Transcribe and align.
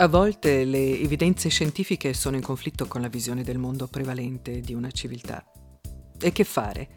A 0.00 0.08
volte 0.08 0.64
le 0.64 0.98
evidenze 0.98 1.50
scientifiche 1.50 2.14
sono 2.14 2.36
in 2.36 2.40
conflitto 2.40 2.86
con 2.86 3.02
la 3.02 3.08
visione 3.08 3.42
del 3.42 3.58
mondo 3.58 3.86
prevalente 3.86 4.60
di 4.60 4.72
una 4.72 4.90
civiltà. 4.90 5.44
E 6.18 6.32
che 6.32 6.44
fare? 6.44 6.88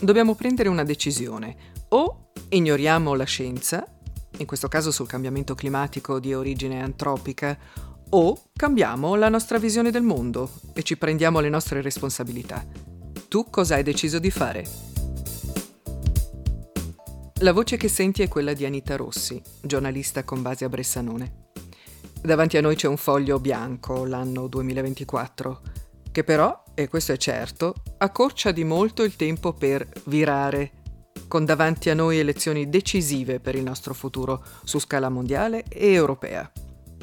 Dobbiamo 0.00 0.34
prendere 0.34 0.70
una 0.70 0.82
decisione. 0.82 1.54
O 1.90 2.30
ignoriamo 2.48 3.12
la 3.12 3.24
scienza, 3.24 3.86
in 4.38 4.46
questo 4.46 4.68
caso 4.68 4.90
sul 4.90 5.06
cambiamento 5.06 5.54
climatico 5.54 6.18
di 6.18 6.32
origine 6.32 6.82
antropica, 6.82 7.58
o 8.08 8.44
cambiamo 8.56 9.14
la 9.14 9.28
nostra 9.28 9.58
visione 9.58 9.90
del 9.90 10.02
mondo 10.02 10.52
e 10.72 10.82
ci 10.82 10.96
prendiamo 10.96 11.38
le 11.40 11.50
nostre 11.50 11.82
responsabilità. 11.82 12.64
Tu 13.28 13.50
cosa 13.50 13.74
hai 13.74 13.82
deciso 13.82 14.18
di 14.18 14.30
fare? 14.30 14.66
La 17.40 17.52
voce 17.52 17.76
che 17.76 17.88
senti 17.88 18.22
è 18.22 18.28
quella 18.28 18.54
di 18.54 18.64
Anita 18.64 18.96
Rossi, 18.96 19.38
giornalista 19.60 20.24
con 20.24 20.40
base 20.40 20.64
a 20.64 20.70
Bressanone. 20.70 21.41
Davanti 22.24 22.56
a 22.56 22.60
noi 22.60 22.76
c'è 22.76 22.86
un 22.86 22.96
foglio 22.96 23.40
bianco, 23.40 24.04
l'anno 24.04 24.46
2024, 24.46 25.60
che 26.12 26.22
però, 26.22 26.62
e 26.72 26.86
questo 26.86 27.10
è 27.10 27.16
certo, 27.16 27.74
accorcia 27.98 28.52
di 28.52 28.62
molto 28.62 29.02
il 29.02 29.16
tempo 29.16 29.52
per 29.52 29.84
virare, 30.04 30.70
con 31.26 31.44
davanti 31.44 31.90
a 31.90 31.94
noi 31.94 32.20
elezioni 32.20 32.68
decisive 32.68 33.40
per 33.40 33.56
il 33.56 33.64
nostro 33.64 33.92
futuro 33.92 34.40
su 34.62 34.78
scala 34.78 35.08
mondiale 35.08 35.64
e 35.68 35.92
europea. 35.92 36.48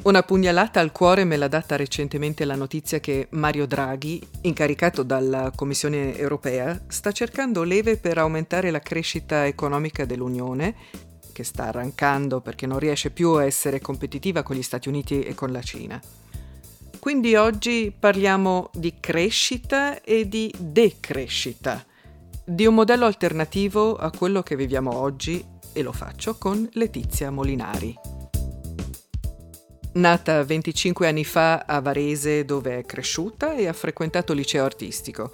Una 0.04 0.22
pugnalata 0.22 0.80
al 0.80 0.90
cuore 0.90 1.24
me 1.24 1.36
l'ha 1.36 1.48
data 1.48 1.76
recentemente 1.76 2.46
la 2.46 2.54
notizia 2.54 2.98
che 2.98 3.26
Mario 3.32 3.66
Draghi, 3.66 4.26
incaricato 4.42 5.02
dalla 5.02 5.52
Commissione 5.54 6.16
europea, 6.16 6.80
sta 6.86 7.12
cercando 7.12 7.62
leve 7.62 7.98
per 7.98 8.16
aumentare 8.16 8.70
la 8.70 8.80
crescita 8.80 9.46
economica 9.46 10.06
dell'Unione 10.06 10.74
che 11.40 11.44
sta 11.44 11.68
arrancando 11.68 12.40
perché 12.40 12.66
non 12.66 12.78
riesce 12.78 13.10
più 13.10 13.30
a 13.30 13.44
essere 13.44 13.80
competitiva 13.80 14.42
con 14.42 14.56
gli 14.56 14.62
Stati 14.62 14.88
Uniti 14.88 15.22
e 15.22 15.34
con 15.34 15.50
la 15.50 15.62
Cina. 15.62 16.00
Quindi 16.98 17.34
oggi 17.34 17.94
parliamo 17.98 18.70
di 18.74 18.96
crescita 19.00 20.02
e 20.02 20.28
di 20.28 20.52
decrescita, 20.58 21.82
di 22.44 22.66
un 22.66 22.74
modello 22.74 23.06
alternativo 23.06 23.96
a 23.96 24.10
quello 24.10 24.42
che 24.42 24.54
viviamo 24.54 24.94
oggi 24.94 25.42
e 25.72 25.82
lo 25.82 25.92
faccio 25.92 26.36
con 26.36 26.68
Letizia 26.74 27.30
Molinari. 27.30 27.96
Nata 29.92 30.44
25 30.44 31.08
anni 31.08 31.24
fa 31.24 31.64
a 31.66 31.80
Varese 31.80 32.44
dove 32.44 32.78
è 32.78 32.84
cresciuta 32.84 33.54
e 33.54 33.66
ha 33.66 33.72
frequentato 33.72 34.34
liceo 34.34 34.64
artistico. 34.64 35.32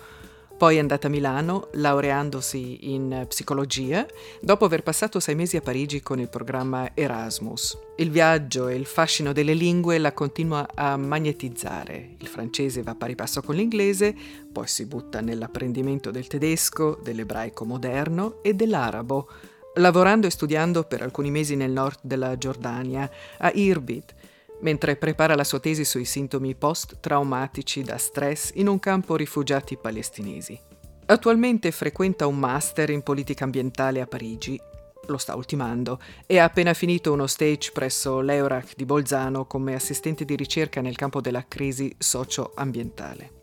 Poi 0.56 0.76
è 0.76 0.78
andata 0.78 1.06
a 1.06 1.10
Milano, 1.10 1.68
laureandosi 1.72 2.94
in 2.94 3.26
psicologia, 3.28 4.06
dopo 4.40 4.64
aver 4.64 4.82
passato 4.82 5.20
sei 5.20 5.34
mesi 5.34 5.58
a 5.58 5.60
Parigi 5.60 6.00
con 6.00 6.18
il 6.18 6.30
programma 6.30 6.92
Erasmus. 6.94 7.78
Il 7.96 8.10
viaggio 8.10 8.68
e 8.68 8.74
il 8.74 8.86
fascino 8.86 9.32
delle 9.32 9.52
lingue 9.52 9.98
la 9.98 10.14
continua 10.14 10.66
a 10.74 10.96
magnetizzare. 10.96 12.14
Il 12.20 12.28
francese 12.28 12.82
va 12.82 12.94
pari 12.94 13.14
passo 13.14 13.42
con 13.42 13.54
l'inglese, 13.54 14.14
poi 14.50 14.66
si 14.66 14.86
butta 14.86 15.20
nell'apprendimento 15.20 16.10
del 16.10 16.26
tedesco, 16.26 16.98
dell'ebraico 17.02 17.66
moderno 17.66 18.38
e 18.40 18.54
dell'arabo, 18.54 19.28
lavorando 19.74 20.26
e 20.26 20.30
studiando 20.30 20.84
per 20.84 21.02
alcuni 21.02 21.30
mesi 21.30 21.54
nel 21.54 21.70
nord 21.70 21.98
della 22.00 22.38
Giordania, 22.38 23.10
a 23.40 23.50
Irbid, 23.52 24.14
mentre 24.60 24.96
prepara 24.96 25.34
la 25.34 25.44
sua 25.44 25.60
tesi 25.60 25.84
sui 25.84 26.04
sintomi 26.04 26.54
post-traumatici 26.54 27.82
da 27.82 27.98
stress 27.98 28.52
in 28.54 28.68
un 28.68 28.78
campo 28.78 29.16
rifugiati 29.16 29.76
palestinesi. 29.76 30.58
Attualmente 31.06 31.70
frequenta 31.70 32.26
un 32.26 32.38
master 32.38 32.90
in 32.90 33.02
politica 33.02 33.44
ambientale 33.44 34.00
a 34.00 34.06
Parigi, 34.06 34.60
lo 35.06 35.18
sta 35.18 35.36
ultimando, 35.36 36.00
e 36.26 36.38
ha 36.38 36.44
appena 36.44 36.74
finito 36.74 37.12
uno 37.12 37.26
stage 37.26 37.70
presso 37.72 38.20
l'Eurac 38.20 38.74
di 38.74 38.84
Bolzano 38.84 39.46
come 39.46 39.74
assistente 39.74 40.24
di 40.24 40.34
ricerca 40.34 40.80
nel 40.80 40.96
campo 40.96 41.20
della 41.20 41.44
crisi 41.46 41.94
socio-ambientale. 41.96 43.34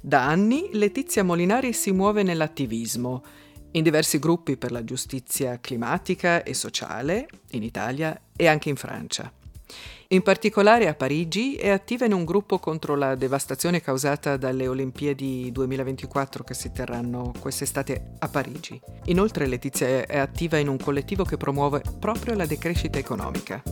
Da 0.00 0.26
anni 0.26 0.70
Letizia 0.72 1.22
Molinari 1.22 1.72
si 1.72 1.92
muove 1.92 2.22
nell'attivismo, 2.22 3.22
in 3.72 3.82
diversi 3.82 4.18
gruppi 4.18 4.56
per 4.56 4.72
la 4.72 4.82
giustizia 4.82 5.60
climatica 5.60 6.42
e 6.42 6.54
sociale, 6.54 7.28
in 7.50 7.62
Italia 7.62 8.18
e 8.34 8.46
anche 8.46 8.70
in 8.70 8.76
Francia. 8.76 9.30
In 10.10 10.22
particolare 10.22 10.88
a 10.88 10.94
Parigi 10.94 11.56
è 11.56 11.68
attiva 11.68 12.06
in 12.06 12.14
un 12.14 12.24
gruppo 12.24 12.58
contro 12.58 12.96
la 12.96 13.14
devastazione 13.14 13.82
causata 13.82 14.38
dalle 14.38 14.66
Olimpiadi 14.66 15.52
2024 15.52 16.44
che 16.44 16.54
si 16.54 16.72
terranno 16.72 17.34
quest'estate 17.38 18.12
a 18.18 18.28
Parigi. 18.28 18.80
Inoltre 19.04 19.46
Letizia 19.46 20.06
è 20.06 20.16
attiva 20.16 20.56
in 20.56 20.68
un 20.68 20.78
collettivo 20.78 21.24
che 21.24 21.36
promuove 21.36 21.82
proprio 22.00 22.34
la 22.36 22.46
decrescita 22.46 22.98
economica. 22.98 23.62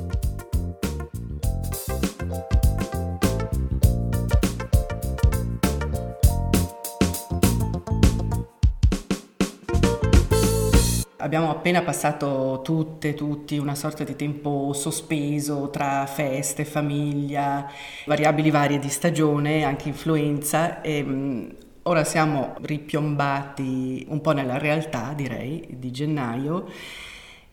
Abbiamo 11.19 11.49
appena 11.51 11.81
passato 11.81 12.61
tutte, 12.63 13.15
tutti 13.15 13.57
una 13.57 13.75
sorta 13.75 14.05
di 14.05 14.15
tempo 14.17 14.75
sospeso 14.75 15.71
tra 15.71 16.05
feste, 16.05 16.67
famiglia, 16.67 17.71
variabili 18.05 18.51
varie 18.51 18.79
di 18.79 18.91
stagione, 18.91 19.65
anche 19.65 19.89
influenza 19.89 20.83
e 20.83 21.03
mm, 21.03 21.49
ora 21.85 22.05
siamo 22.05 22.57
ripiombati 22.61 24.05
un 24.11 24.21
po' 24.21 24.33
nella 24.33 24.59
realtà, 24.59 25.15
direi, 25.15 25.67
di 25.71 25.91
gennaio. 25.91 26.69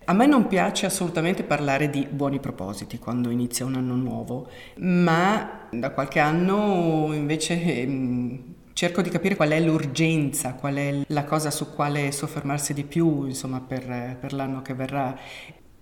A 0.06 0.12
me 0.12 0.26
non 0.26 0.48
piace 0.48 0.86
assolutamente 0.86 1.44
parlare 1.44 1.90
di 1.90 2.06
buoni 2.10 2.42
propositi 2.42 3.00
quando 3.00 3.30
inizia 3.30 3.66
un 3.66 3.76
anno 3.76 3.96
nuovo, 3.96 4.50
ma 4.80 5.68
da 5.72 5.92
qualche 5.92 6.20
anno 6.20 7.12
invece 7.14 7.86
mm, 7.88 8.23
cerco 8.84 9.02
di 9.02 9.10
capire 9.10 9.38
qual 9.38 9.52
è 9.52 9.62
l'urgenza, 9.62 10.56
qual 10.56 10.76
è 10.76 11.04
la 11.08 11.24
cosa 11.24 11.50
su 11.52 11.74
quale 11.74 12.12
soffermarsi 12.12 12.74
di 12.74 12.84
più, 12.84 13.24
insomma, 13.24 13.62
per, 13.66 14.18
per 14.20 14.34
l'anno 14.34 14.62
che 14.62 14.74
verrà. 14.74 15.18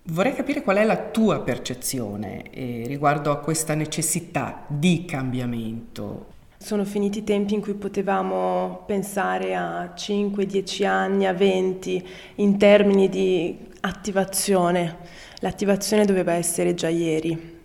Vorrei 0.04 0.32
capire 0.36 0.62
qual 0.62 0.76
è 0.76 0.84
la 0.84 0.96
tua 0.96 1.40
percezione 1.40 2.48
eh, 2.52 2.84
riguardo 2.86 3.32
a 3.32 3.38
questa 3.38 3.74
necessità 3.74 4.62
di 4.68 5.04
cambiamento. 5.04 6.26
Sono 6.58 6.84
finiti 6.84 7.18
i 7.18 7.24
tempi 7.24 7.54
in 7.54 7.60
cui 7.60 7.74
potevamo 7.74 8.84
pensare 8.86 9.56
a 9.56 9.92
5, 9.96 10.46
10 10.46 10.84
anni, 10.84 11.26
a 11.26 11.32
20 11.32 12.08
in 12.36 12.56
termini 12.56 13.08
di 13.08 13.58
attivazione. 13.80 14.98
L'attivazione 15.40 16.04
doveva 16.04 16.34
essere 16.34 16.74
già 16.74 16.88
ieri. 16.88 17.62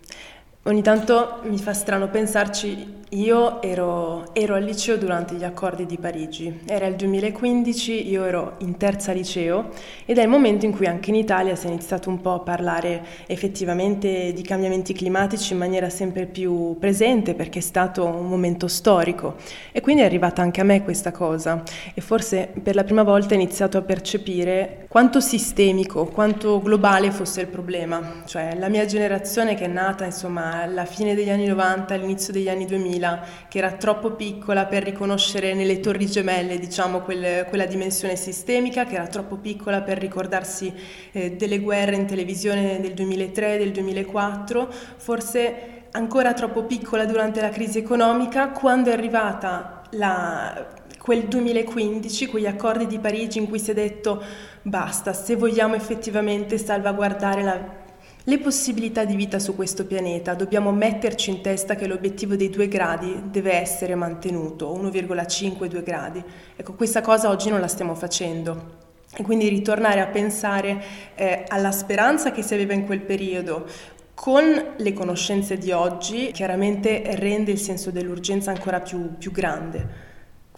Ogni 0.64 0.82
tanto 0.82 1.38
mi 1.44 1.58
fa 1.58 1.72
strano 1.72 2.08
pensarci 2.08 2.97
io 3.10 3.62
ero, 3.62 4.34
ero, 4.34 4.54
al 4.54 4.64
liceo 4.64 4.98
durante 4.98 5.34
gli 5.34 5.44
accordi 5.44 5.86
di 5.86 5.96
Parigi, 5.96 6.60
era 6.66 6.86
il 6.86 6.94
2015, 6.94 8.06
io 8.10 8.24
ero 8.24 8.56
in 8.58 8.76
terza 8.76 9.12
liceo 9.12 9.70
ed 10.04 10.18
è 10.18 10.22
il 10.22 10.28
momento 10.28 10.66
in 10.66 10.72
cui 10.72 10.86
anche 10.86 11.08
in 11.08 11.16
Italia 11.16 11.54
si 11.54 11.66
è 11.66 11.70
iniziato 11.70 12.10
un 12.10 12.20
po' 12.20 12.32
a 12.32 12.40
parlare 12.40 13.02
effettivamente 13.26 14.32
di 14.34 14.42
cambiamenti 14.42 14.92
climatici 14.92 15.54
in 15.54 15.58
maniera 15.58 15.88
sempre 15.88 16.26
più 16.26 16.76
presente 16.78 17.34
perché 17.34 17.60
è 17.60 17.62
stato 17.62 18.04
un 18.04 18.28
momento 18.28 18.68
storico. 18.68 19.36
E 19.72 19.80
quindi 19.80 20.02
è 20.02 20.04
arrivata 20.04 20.42
anche 20.42 20.60
a 20.60 20.64
me 20.64 20.84
questa 20.84 21.10
cosa. 21.10 21.62
E 21.94 22.00
forse 22.02 22.52
per 22.62 22.74
la 22.74 22.84
prima 22.84 23.04
volta 23.04 23.32
ho 23.34 23.38
iniziato 23.38 23.78
a 23.78 23.82
percepire 23.82 24.86
quanto 24.88 25.20
sistemico, 25.20 26.06
quanto 26.06 26.60
globale 26.60 27.10
fosse 27.10 27.42
il 27.42 27.46
problema, 27.46 28.22
cioè 28.26 28.54
la 28.58 28.68
mia 28.68 28.86
generazione 28.86 29.54
che 29.54 29.64
è 29.64 29.68
nata 29.68 30.04
insomma 30.04 30.62
alla 30.62 30.84
fine 30.84 31.14
degli 31.14 31.30
anni 31.30 31.46
90, 31.46 31.94
all'inizio 31.94 32.32
degli 32.32 32.48
anni 32.48 32.64
2000, 32.64 32.97
2000, 32.98 33.20
che 33.48 33.58
era 33.58 33.72
troppo 33.72 34.12
piccola 34.12 34.66
per 34.66 34.82
riconoscere 34.82 35.54
nelle 35.54 35.80
torri 35.80 36.06
gemelle 36.06 36.58
diciamo, 36.58 37.00
quel, 37.00 37.46
quella 37.48 37.64
dimensione 37.64 38.16
sistemica, 38.16 38.84
che 38.84 38.96
era 38.96 39.06
troppo 39.06 39.36
piccola 39.36 39.80
per 39.80 39.98
ricordarsi 39.98 40.72
eh, 41.12 41.32
delle 41.32 41.60
guerre 41.60 41.96
in 41.96 42.06
televisione 42.06 42.80
del 42.80 42.92
2003, 42.92 43.56
del 43.56 43.72
2004, 43.72 44.68
forse 44.96 45.54
ancora 45.92 46.34
troppo 46.34 46.64
piccola 46.64 47.06
durante 47.06 47.40
la 47.40 47.48
crisi 47.48 47.78
economica, 47.78 48.48
quando 48.50 48.90
è 48.90 48.92
arrivata 48.92 49.82
la, 49.92 50.66
quel 51.00 51.24
2015, 51.24 52.26
quegli 52.26 52.46
accordi 52.46 52.86
di 52.86 52.98
Parigi 52.98 53.38
in 53.38 53.48
cui 53.48 53.58
si 53.58 53.70
è 53.70 53.74
detto 53.74 54.22
basta, 54.60 55.14
se 55.14 55.36
vogliamo 55.36 55.74
effettivamente 55.74 56.58
salvaguardare 56.58 57.42
la 57.42 57.86
le 58.28 58.38
possibilità 58.40 59.06
di 59.06 59.16
vita 59.16 59.38
su 59.38 59.56
questo 59.56 59.86
pianeta, 59.86 60.34
dobbiamo 60.34 60.70
metterci 60.70 61.30
in 61.30 61.40
testa 61.40 61.76
che 61.76 61.86
l'obiettivo 61.86 62.36
dei 62.36 62.50
due 62.50 62.68
gradi 62.68 63.22
deve 63.30 63.54
essere 63.54 63.94
mantenuto, 63.94 64.70
1,5-2 64.74 65.82
gradi. 65.82 66.22
Ecco, 66.54 66.74
questa 66.74 67.00
cosa 67.00 67.30
oggi 67.30 67.48
non 67.48 67.58
la 67.58 67.68
stiamo 67.68 67.94
facendo. 67.94 68.86
E 69.16 69.22
quindi 69.22 69.48
ritornare 69.48 70.00
a 70.00 70.08
pensare 70.08 70.84
eh, 71.14 71.44
alla 71.48 71.72
speranza 71.72 72.30
che 72.30 72.42
si 72.42 72.52
aveva 72.52 72.74
in 72.74 72.84
quel 72.84 73.00
periodo, 73.00 73.64
con 74.12 74.74
le 74.76 74.92
conoscenze 74.92 75.56
di 75.56 75.72
oggi, 75.72 76.30
chiaramente 76.30 77.02
rende 77.14 77.50
il 77.50 77.58
senso 77.58 77.90
dell'urgenza 77.90 78.50
ancora 78.50 78.80
più, 78.80 79.16
più 79.16 79.32
grande. 79.32 80.06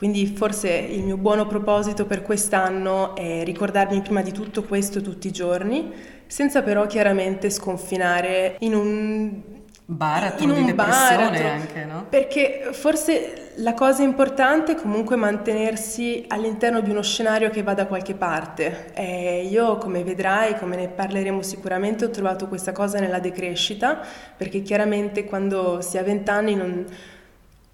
Quindi 0.01 0.27
forse 0.27 0.71
il 0.71 1.05
mio 1.05 1.19
buono 1.19 1.47
proposito 1.47 2.07
per 2.07 2.23
quest'anno 2.23 3.15
è 3.15 3.45
ricordarmi 3.45 4.01
prima 4.01 4.23
di 4.23 4.33
tutto 4.33 4.65
questo 4.65 5.03
tutti 5.03 5.29
i 5.29 5.31
giorni, 5.31 5.93
senza 6.31 6.63
però 6.63 6.87
chiaramente 6.87 7.51
sconfinare 7.51 8.55
in 8.61 8.75
un 8.75 9.43
baratro 9.85 10.53
di 10.53 10.65
depressione 10.65 11.17
baratro, 11.17 11.49
anche, 11.49 11.85
no? 11.85 12.07
Perché 12.09 12.69
forse 12.71 13.51
la 13.57 13.75
cosa 13.75 14.05
importante 14.05 14.73
è 14.73 14.75
comunque 14.77 15.17
mantenersi 15.17 16.25
all'interno 16.29 16.81
di 16.81 16.91
uno 16.91 17.03
scenario 17.03 17.51
che 17.51 17.65
va 17.65 17.75
da 17.75 17.87
qualche 17.87 18.15
parte. 18.15 18.93
E 18.95 19.49
io, 19.51 19.79
come 19.79 20.05
vedrai, 20.05 20.57
come 20.57 20.77
ne 20.77 20.87
parleremo 20.87 21.43
sicuramente, 21.43 22.05
ho 22.05 22.11
trovato 22.11 22.47
questa 22.47 22.71
cosa 22.71 23.01
nella 23.01 23.19
decrescita, 23.19 24.01
perché 24.37 24.63
chiaramente 24.63 25.25
quando 25.25 25.81
si 25.81 25.99
ha 25.99 26.03
vent'anni 26.03 26.55
non 26.55 26.87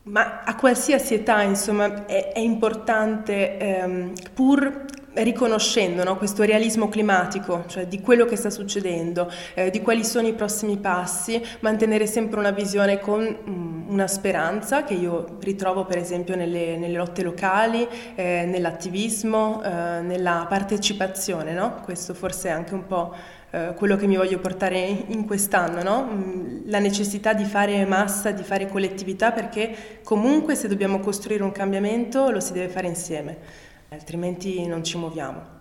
ma 0.07 0.43
a 0.45 0.55
qualsiasi 0.55 1.15
età, 1.15 1.43
insomma, 1.43 2.07
è, 2.07 2.33
è 2.33 2.39
importante, 2.39 3.59
ehm, 3.59 4.13
pur 4.35 4.85
riconoscendo 5.17 6.05
no, 6.05 6.17
questo 6.17 6.43
realismo 6.43 6.89
climatico, 6.89 7.65
cioè 7.67 7.87
di 7.87 8.01
quello 8.01 8.25
che 8.25 8.37
sta 8.37 8.51
succedendo, 8.51 9.31
eh, 9.55 9.71
di 9.71 9.81
quali 9.81 10.05
sono 10.05 10.27
i 10.27 10.35
prossimi 10.35 10.77
passi, 10.79 11.43
mantenere 11.61 12.07
sempre 12.07 12.39
una 12.39 12.51
visione 12.51 12.99
con 12.99 13.23
mm, 13.23 13.89
una 13.89 14.07
speranza 14.07 14.85
che 14.85 14.95
io 14.95 15.37
ritrovo 15.41 15.85
per 15.85 15.99
esempio 15.99 16.37
nelle, 16.37 16.77
nelle 16.77 16.97
lotte 16.97 17.23
locali, 17.23 17.87
eh, 18.15 18.45
nell'attivismo, 18.47 19.63
eh, 19.63 20.01
nella 20.03 20.47
partecipazione, 20.49 21.53
no? 21.53 21.81
questo 21.85 22.15
forse 22.15 22.49
è 22.49 22.53
anche 22.53 22.75
un 22.75 22.87
po' 22.87 23.15
eh, 23.51 23.75
quello 23.75 23.97
che 23.97 24.07
mi 24.07 24.17
voglio 24.17 24.39
portare 24.39 25.05
in 25.07 25.25
quest'anno, 25.25 25.83
no? 25.83 26.05
Mm, 26.05 26.69
la 26.69 26.79
necessità 26.79 27.33
di 27.33 27.45
fare 27.45 27.85
massa, 27.87 28.33
di 28.33 28.43
fare 28.43 28.69
collettività, 28.69 29.31
perché 29.33 30.01
comunque 30.03 30.55
se 30.55 30.69
dobbiamo 30.69 31.01
costruire 31.01 31.43
un 31.43 31.53
cambiamento 31.53 32.31
lo 32.31 32.41
si 32.41 32.53
deve 32.53 32.69
fare 32.69 32.89
insieme, 32.89 33.39
altrimenti 33.89 34.67
non 34.67 34.83
ci 34.85 34.99
muoviamo. 34.99 35.55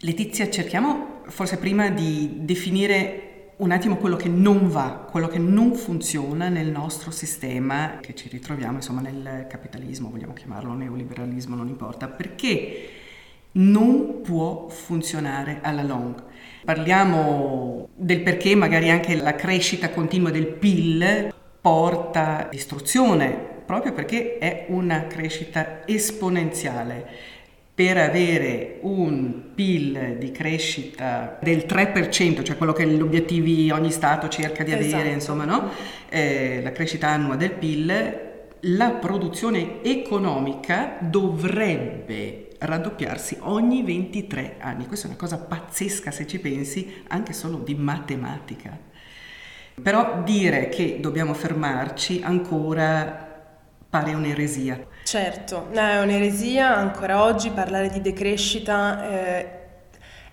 Letizia, 0.00 0.48
cerchiamo 0.50 1.22
forse 1.26 1.58
prima 1.58 1.90
di 1.90 2.38
definire 2.40 3.26
un 3.56 3.70
attimo 3.70 3.96
quello 3.96 4.16
che 4.16 4.28
non 4.28 4.70
va, 4.70 5.06
quello 5.10 5.28
che 5.28 5.38
non 5.38 5.74
funziona 5.74 6.48
nel 6.48 6.70
nostro 6.70 7.10
sistema, 7.10 7.98
che 8.00 8.14
ci 8.14 8.28
ritroviamo 8.28 8.76
insomma 8.76 9.02
nel 9.02 9.46
capitalismo, 9.48 10.08
vogliamo 10.08 10.32
chiamarlo 10.32 10.72
neoliberalismo, 10.72 11.54
non 11.54 11.68
importa, 11.68 12.08
perché 12.08 12.88
non 13.52 14.22
può 14.22 14.68
funzionare 14.68 15.58
alla 15.62 15.82
long. 15.82 16.22
Parliamo 16.64 17.88
del 17.94 18.22
perché 18.22 18.54
magari 18.54 18.88
anche 18.88 19.14
la 19.16 19.34
crescita 19.34 19.90
continua 19.90 20.30
del 20.30 20.46
PIL 20.46 21.34
porta 21.60 22.48
distruzione, 22.50 23.28
proprio 23.66 23.92
perché 23.92 24.38
è 24.38 24.66
una 24.68 25.06
crescita 25.06 25.86
esponenziale. 25.86 27.38
Per 27.80 27.96
avere 27.96 28.76
un 28.82 29.54
PIL 29.54 30.16
di 30.18 30.30
crescita 30.32 31.38
del 31.40 31.64
3%, 31.66 32.42
cioè 32.42 32.58
quello 32.58 32.74
che 32.74 32.86
gli 32.86 33.00
obiettivi 33.00 33.70
ogni 33.70 33.90
Stato 33.90 34.28
cerca 34.28 34.62
di 34.62 34.72
avere, 34.72 34.88
esatto. 34.88 35.14
insomma, 35.14 35.46
no? 35.46 35.70
eh, 36.10 36.60
la 36.62 36.72
crescita 36.72 37.08
annua 37.08 37.36
del 37.36 37.52
PIL, 37.52 38.20
la 38.60 38.90
produzione 38.90 39.82
economica 39.82 40.98
dovrebbe 41.00 42.50
raddoppiarsi 42.58 43.38
ogni 43.40 43.82
23 43.82 44.56
anni. 44.58 44.86
Questa 44.86 45.06
è 45.06 45.08
una 45.08 45.18
cosa 45.18 45.38
pazzesca 45.38 46.10
se 46.10 46.26
ci 46.26 46.38
pensi, 46.38 47.02
anche 47.08 47.32
solo 47.32 47.56
di 47.64 47.74
matematica. 47.74 48.78
Però 49.82 50.20
dire 50.22 50.68
che 50.68 50.98
dobbiamo 51.00 51.32
fermarci 51.32 52.20
ancora 52.22 53.29
pare 53.90 54.14
un'eresia. 54.14 54.86
Certo, 55.02 55.68
è 55.72 56.00
un'eresia, 56.00 56.76
ancora 56.76 57.24
oggi 57.24 57.50
parlare 57.50 57.90
di 57.90 58.00
decrescita 58.00 59.08
eh, 59.10 59.59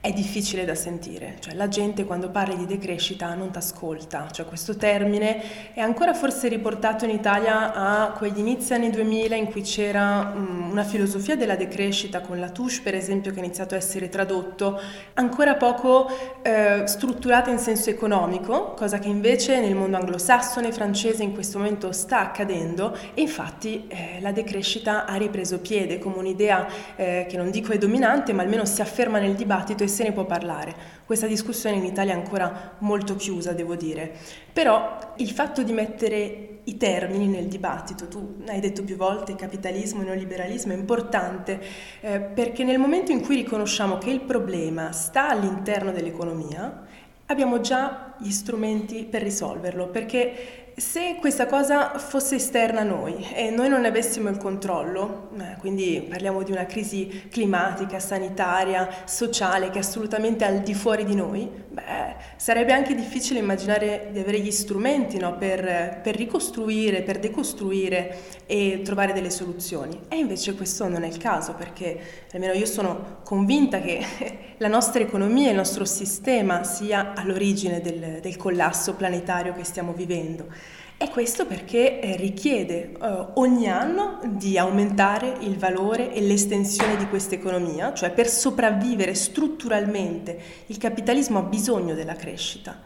è 0.08 0.14
difficile 0.14 0.64
da 0.64 0.74
sentire, 0.74 1.36
cioè 1.42 1.54
la 1.54 1.68
gente 1.68 2.06
quando 2.06 2.30
parli 2.30 2.56
di 2.56 2.66
decrescita 2.66 3.34
non 3.34 3.52
ti 3.52 3.58
ascolta, 3.58 4.30
cioè 4.32 4.46
questo 4.46 4.78
termine 4.78 5.74
è 5.74 5.82
ancora 5.82 6.14
forse 6.14 6.48
riportato 6.48 7.04
in 7.04 7.12
Italia 7.12 7.74
a 7.74 8.12
quegli 8.12 8.40
inizi 8.40 8.74
anni 8.74 8.90
2000 8.90 9.36
in 9.36 9.52
cui 9.52 9.64
c'era 9.64 10.32
um, 10.34 10.70
una 10.72 10.86
filosofia 10.86 11.36
della 11.36 11.58
decrescita 11.58 12.22
con 12.22 12.40
la 12.40 12.50
touche 12.52 12.80
per 12.82 12.96
esempio 12.96 13.34
che 13.34 13.42
ha 13.42 13.44
iniziato 13.44 13.74
a 13.76 13.78
essere 13.78 14.08
tradotto, 14.08 14.80
ancora 15.16 15.56
poco 15.56 16.10
eh, 16.42 16.84
strutturata 16.86 17.50
in 17.50 17.58
senso 17.58 17.90
economico, 17.90 18.76
cosa 18.76 19.00
che 19.00 19.10
invece 19.10 19.60
nel 19.60 19.76
mondo 19.76 19.98
anglosassone 19.98 20.70
e 20.70 20.72
francese 20.72 21.24
in 21.24 21.34
questo 21.34 21.58
momento 21.58 21.92
sta 21.92 22.22
accadendo. 22.22 22.96
E 23.14 23.20
infatti 23.20 23.88
eh, 23.90 24.22
la 24.22 24.32
decrescita 24.32 25.06
ha 25.06 25.16
ripreso 25.16 25.60
piede 25.60 26.00
come 26.00 26.16
un'idea 26.16 26.66
eh, 26.96 27.26
che 27.28 27.36
non 27.36 27.52
dico 27.52 27.74
è 27.74 27.78
dominante 27.78 28.32
ma 28.32 28.44
almeno 28.44 28.64
si 28.64 28.82
afferma 28.82 29.20
nel 29.20 29.36
dibattito 29.36 29.84
e 29.84 29.96
se 29.98 30.04
ne 30.04 30.12
può 30.12 30.26
parlare. 30.26 30.76
Questa 31.06 31.26
discussione 31.26 31.78
in 31.78 31.84
Italia 31.84 32.14
è 32.14 32.16
ancora 32.16 32.76
molto 32.80 33.16
chiusa, 33.16 33.54
devo 33.54 33.76
dire. 33.76 34.14
Però 34.54 35.14
il 35.18 35.32
fatto 35.32 35.64
di 35.64 35.72
mettere 35.72 36.60
i 36.66 36.78
termini 36.78 37.26
nel 37.26 37.48
dibattito, 37.48 38.08
tu 38.08 38.44
hai 38.48 38.60
detto 38.60 38.84
più 38.84 38.96
volte 38.96 39.36
capitalismo 39.36 40.02
e 40.02 40.06
neoliberalismo, 40.06 40.74
è 40.74 40.76
importante 40.76 41.60
eh, 42.02 42.20
perché 42.20 42.64
nel 42.64 42.78
momento 42.78 43.12
in 43.12 43.22
cui 43.22 43.38
riconosciamo 43.38 43.98
che 43.98 44.12
il 44.12 44.22
problema 44.22 44.92
sta 44.92 45.30
all'interno 45.30 45.92
dell'economia, 45.92 46.86
abbiamo 47.26 47.60
già 47.60 48.14
gli 48.20 48.30
strumenti 48.30 49.04
per 49.06 49.24
risolverlo, 49.24 49.88
perché 49.88 50.67
se 50.80 51.18
questa 51.20 51.48
cosa 51.48 51.98
fosse 51.98 52.36
esterna 52.36 52.82
a 52.82 52.84
noi 52.84 53.28
e 53.34 53.50
noi 53.50 53.68
non 53.68 53.82
ne 53.82 53.88
avessimo 53.88 54.30
il 54.30 54.38
controllo, 54.38 55.30
eh, 55.40 55.56
quindi 55.58 56.06
parliamo 56.08 56.44
di 56.44 56.52
una 56.52 56.68
crisi 56.68 57.24
climatica, 57.32 57.98
sanitaria, 58.00 58.88
sociale 59.06 59.72
che 59.72 59.78
è 59.78 59.82
assolutamente 59.82 60.46
al 60.46 60.60
di 60.60 60.76
fuori 60.76 61.04
di 61.04 61.16
noi, 61.16 61.50
beh, 61.68 62.16
sarebbe 62.36 62.74
anche 62.74 62.94
difficile 62.94 63.40
immaginare 63.40 64.10
di 64.12 64.20
avere 64.20 64.40
gli 64.40 64.52
strumenti 64.52 65.18
no, 65.18 65.36
per, 65.36 66.00
per 66.04 66.16
ricostruire, 66.16 67.02
per 67.02 67.18
decostruire 67.18 68.16
e 68.46 68.82
trovare 68.84 69.14
delle 69.14 69.32
soluzioni. 69.32 70.02
E 70.08 70.18
invece 70.18 70.54
questo 70.54 70.88
non 70.88 71.04
è 71.04 71.08
il 71.08 71.18
caso 71.18 71.56
perché 71.56 72.00
almeno 72.34 72.54
io 72.54 72.68
sono 72.68 73.22
convinta 73.24 73.82
che 73.82 74.06
la 74.58 74.68
nostra 74.68 75.02
economia, 75.02 75.50
il 75.50 75.56
nostro 75.56 75.86
sistema 75.86 76.64
sia 76.64 77.14
all'origine 77.16 77.82
del, 77.82 78.20
del 78.22 78.38
collasso 78.38 78.94
planetario 78.94 79.54
che 79.54 79.64
stiamo 79.64 79.94
vivendo. 79.94 80.67
E 81.00 81.10
questo 81.12 81.46
perché 81.46 82.00
eh, 82.00 82.16
richiede 82.16 82.92
eh, 82.92 83.26
ogni 83.36 83.70
anno 83.70 84.20
di 84.26 84.58
aumentare 84.58 85.36
il 85.42 85.56
valore 85.56 86.12
e 86.12 86.22
l'estensione 86.22 86.98
di 86.98 87.08
questa 87.08 87.36
economia, 87.36 87.94
cioè 87.94 88.10
per 88.10 88.28
sopravvivere 88.28 89.14
strutturalmente 89.14 90.40
il 90.66 90.78
capitalismo 90.80 91.38
ha 91.38 91.44
bisogno 91.44 91.94
della 91.94 92.16
crescita. 92.16 92.82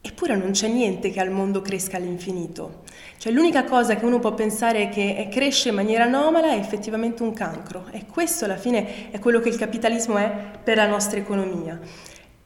Eppure 0.00 0.36
non 0.36 0.52
c'è 0.52 0.68
niente 0.68 1.10
che 1.10 1.18
al 1.18 1.32
mondo 1.32 1.60
cresca 1.60 1.96
all'infinito. 1.96 2.84
Cioè 3.16 3.32
l'unica 3.32 3.64
cosa 3.64 3.96
che 3.96 4.04
uno 4.04 4.20
può 4.20 4.34
pensare 4.34 4.88
che 4.88 5.26
cresce 5.28 5.70
in 5.70 5.74
maniera 5.74 6.04
anomala 6.04 6.52
è 6.52 6.58
effettivamente 6.58 7.24
un 7.24 7.32
cancro 7.32 7.86
e 7.90 8.06
questo 8.06 8.44
alla 8.44 8.56
fine 8.56 9.10
è 9.10 9.18
quello 9.18 9.40
che 9.40 9.48
il 9.48 9.56
capitalismo 9.56 10.16
è 10.16 10.32
per 10.62 10.76
la 10.76 10.86
nostra 10.86 11.18
economia. 11.18 11.76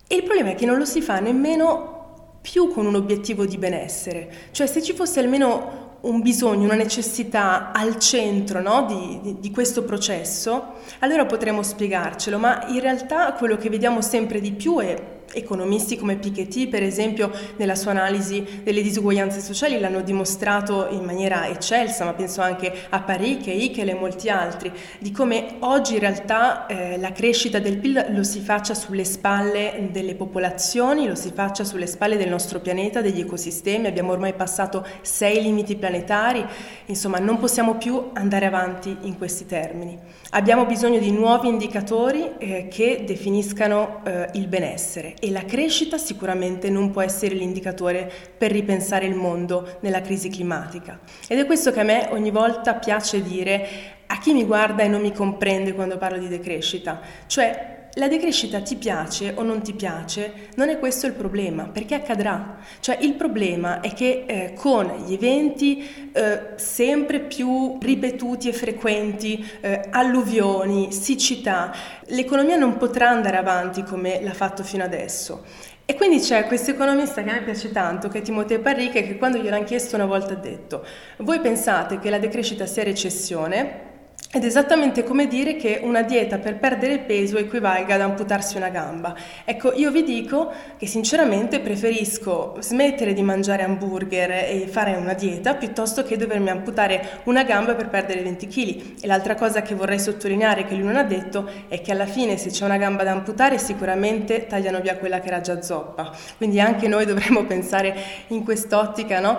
E 0.07 0.15
il 0.15 0.23
problema 0.23 0.51
è 0.51 0.55
che 0.55 0.65
non 0.65 0.79
lo 0.79 0.87
si 0.87 1.03
fa 1.03 1.21
nemmeno 1.21 2.02
più 2.43 2.71
con 2.71 2.85
un 2.85 2.97
obiettivo 2.97 3.47
di 3.47 3.57
benessere, 3.57 4.31
cioè 4.51 4.67
se 4.67 4.83
ci 4.83 4.93
fosse 4.93 5.21
almeno 5.21 5.91
un 6.03 6.21
bisogno, 6.21 6.65
una 6.65 6.75
necessità 6.75 7.71
al 7.73 7.99
centro 7.99 8.61
no, 8.61 8.87
di, 8.87 9.21
di, 9.23 9.41
di, 9.41 9.51
questo 9.53 9.85
processo, 9.85 10.75
allora 10.99 11.27
potremmo 11.27 11.63
spiegarcelo, 11.63 12.39
ma 12.39 12.67
in 12.69 12.81
realtà 12.81 13.33
quello 13.35 13.57
che 13.57 13.71
vediamo 13.71 14.01
sempre 14.01 14.41
di 14.41 14.51
più 14.53 14.79
è 14.79 15.21
Economisti 15.33 15.97
come 15.97 16.17
Piketty, 16.17 16.69
per 16.69 16.83
esempio, 16.83 17.31
nella 17.57 17.75
sua 17.75 17.93
analisi 17.93 18.61
delle 18.63 18.83
disuguaglianze 18.83 19.41
sociali 19.41 19.79
l'hanno 19.79 20.03
dimostrato 20.03 20.89
in 20.91 21.05
maniera 21.05 21.49
eccelsa, 21.49 22.05
ma 22.05 22.13
penso 22.13 22.41
anche 22.41 22.73
a 22.89 23.01
Paris, 23.01 23.47
Hickel 23.47 23.89
e 23.89 23.95
molti 23.95 24.29
altri, 24.29 24.73
di 24.99 25.11
come 25.11 25.57
oggi 25.61 25.95
in 25.95 26.01
realtà 26.01 26.67
eh, 26.67 26.99
la 26.99 27.13
crescita 27.13 27.59
del 27.59 27.79
PIL 27.79 28.07
lo 28.11 28.23
si 28.23 28.41
faccia 28.41 28.75
sulle 28.75 29.05
spalle 29.05 29.89
delle 29.91 30.15
popolazioni, 30.15 31.07
lo 31.07 31.15
si 31.15 31.31
faccia 31.35 31.65
sulle 31.65 31.87
spalle 31.87 32.17
del 32.17 32.29
nostro 32.29 32.61
pianeta, 32.61 33.01
degli 33.01 33.21
ecosistemi, 33.21 33.87
abbiamo 33.87 34.13
ormai 34.13 34.35
passato 34.35 34.87
sei 35.03 35.43
limiti 35.43 35.77
planetari, 35.77 36.45
insomma 36.87 37.19
non 37.19 37.39
possiamo 37.39 37.77
più 37.77 38.11
andare 38.13 38.47
avanti 38.47 38.97
in 39.03 39.17
questi 39.17 39.47
termini. 39.47 39.99
Abbiamo 40.31 40.65
bisogno 40.65 40.99
di 40.99 41.11
nuovi 41.11 41.49
indicatori 41.49 42.33
eh, 42.39 42.69
che 42.69 43.05
definiscano 43.07 44.01
eh, 44.05 44.29
il 44.35 44.47
benessere 44.47 45.15
e 45.25 45.31
la 45.31 45.45
crescita 45.45 45.99
sicuramente 45.99 46.69
non 46.69 46.91
può 46.91 47.01
essere 47.01 47.37
l'indicatore 47.37 48.11
per 48.37 48.51
ripensare 48.51 49.07
il 49.07 49.15
mondo 49.15 49.77
nella 49.83 50.01
crisi 50.01 50.29
climatica. 50.29 50.99
Ed 51.29 51.39
è 51.39 51.47
questo 51.47 51.71
che 51.71 51.79
a 51.79 51.85
me 51.85 52.09
ogni 52.11 52.33
volta 52.33 52.75
piace 52.75 53.23
dire 53.23 53.69
a 54.07 54.19
chi 54.19 54.33
mi 54.33 54.43
guarda 54.43 54.83
e 54.83 54.89
non 54.89 55.01
mi 55.01 55.13
comprende 55.13 55.75
quando 55.75 55.97
parlo 55.97 56.19
di 56.19 56.27
decrescita, 56.27 57.01
cioè 57.29 57.82
la 57.97 58.09
decrescita 58.09 58.61
ti 58.61 58.77
piace 58.77 59.35
o 59.37 59.43
non 59.43 59.61
ti 59.61 59.75
piace, 59.75 60.49
non 60.55 60.71
è 60.71 60.79
questo 60.79 61.07
il 61.07 61.13
problema, 61.13 61.65
perché 61.65 61.95
accadrà. 61.95 62.59
Cioè 62.81 62.97
il 63.01 63.15
problema 63.15 63.81
è 63.81 63.93
che 63.93 64.25
eh, 64.27 64.53
con 64.55 65.05
gli 65.05 65.13
eventi 65.13 66.11
eh, 66.13 66.53
sempre 66.57 67.21
più 67.21 67.77
ripetuti 67.81 68.49
e 68.49 68.53
frequenti, 68.55 69.47
eh, 69.61 69.89
alluvioni, 69.91 70.91
siccità, 70.91 71.75
l'economia 72.07 72.57
non 72.57 72.79
potrà 72.79 73.11
andare 73.11 73.37
avanti 73.37 73.83
come 73.83 74.23
l'ha 74.23 74.33
fatto 74.33 74.63
fino 74.63 74.85
adesso. 74.85 75.45
E 75.85 75.95
quindi 75.95 76.21
c'è 76.21 76.47
questo 76.47 76.71
economista 76.71 77.23
che 77.23 77.29
a 77.29 77.35
me 77.35 77.43
piace 77.43 77.71
tanto, 77.73 78.09
che 78.09 78.19
è 78.19 78.23
Timoteo 78.23 78.61
Parriche, 78.61 79.03
che 79.03 79.19
quando 79.19 79.37
gliel'hanno 79.37 79.65
chiesto 79.65 79.97
una 79.97 80.07
volta 80.07 80.33
ha 80.33 80.37
detto, 80.37 80.87
voi 81.19 81.41
pensate 81.41 81.99
che 81.99 82.09
la 82.09 82.19
decrescita 82.19 82.65
sia 82.65 82.85
recessione? 82.85 83.92
Ed 84.35 84.45
è 84.45 84.47
esattamente 84.47 85.05
come 85.05 85.27
dire 85.27 85.57
che 85.57 85.81
una 85.83 86.01
dieta 86.01 86.39
per 86.39 86.57
perdere 86.57 87.01
peso 87.01 87.37
equivalga 87.37 87.97
ad 87.97 88.01
amputarsi 88.01 88.57
una 88.57 88.71
gamba. 88.71 89.15
Ecco, 89.45 89.75
io 89.75 89.91
vi 89.91 90.05
dico 90.05 90.51
che 90.79 90.87
sinceramente 90.87 91.61
preferisco 91.61 92.57
smettere 92.61 93.13
di 93.13 93.21
mangiare 93.21 93.63
hamburger 93.63 94.31
e 94.31 94.69
fare 94.71 94.95
una 94.95 95.13
dieta 95.13 95.55
piuttosto 95.55 96.03
che 96.03 96.17
dovermi 96.17 96.49
amputare 96.49 97.21
una 97.25 97.45
gamba 97.45 97.75
per 97.75 97.91
perdere 97.91 98.23
20 98.23 98.47
kg. 98.47 99.03
E 99.03 99.07
l'altra 99.07 99.35
cosa 99.35 99.61
che 99.61 99.75
vorrei 99.75 99.99
sottolineare 99.99 100.65
che 100.65 100.77
lui 100.77 100.87
non 100.87 100.97
ha 100.97 101.05
detto 101.05 101.47
è 101.69 101.83
che 101.83 101.93
alla 101.93 102.07
fine 102.07 102.39
se 102.39 102.49
c'è 102.49 102.65
una 102.65 102.79
gamba 102.79 103.03
da 103.03 103.11
amputare 103.11 103.59
sicuramente 103.59 104.47
tagliano 104.47 104.81
via 104.81 104.97
quella 104.97 105.21
che 105.21 105.27
era 105.27 105.43
già 105.43 105.61
zoppa. 105.61 106.11
Quindi 106.39 106.59
anche 106.59 106.89
noi 106.89 107.05
dovremmo 107.13 107.45
pensare 107.45 107.95
in 108.29 108.45
quest'ottica, 108.45 109.21
no? 109.21 109.39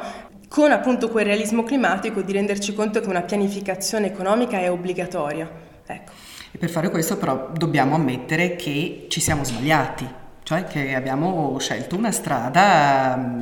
Con 0.54 0.70
appunto 0.70 1.10
quel 1.10 1.26
realismo 1.26 1.64
climatico 1.64 2.22
di 2.22 2.32
renderci 2.32 2.76
conto 2.76 3.02
che 3.02 3.10
una 3.10 3.24
pianificazione 3.24 4.06
economica 4.06 4.60
è 4.60 4.70
obbligatoria. 4.70 5.50
Ecco. 5.84 6.12
E 6.52 6.60
per 6.60 6.70
fare 6.70 6.92
questo 6.92 7.18
però 7.18 7.50
dobbiamo 7.58 7.96
ammettere 7.96 8.56
che 8.56 9.08
ci 9.10 9.20
siamo 9.20 9.44
sbagliati, 9.44 10.08
cioè 10.44 10.66
che 10.66 10.94
abbiamo 10.94 11.58
scelto 11.58 11.96
una 11.96 12.12
strada 12.12 13.36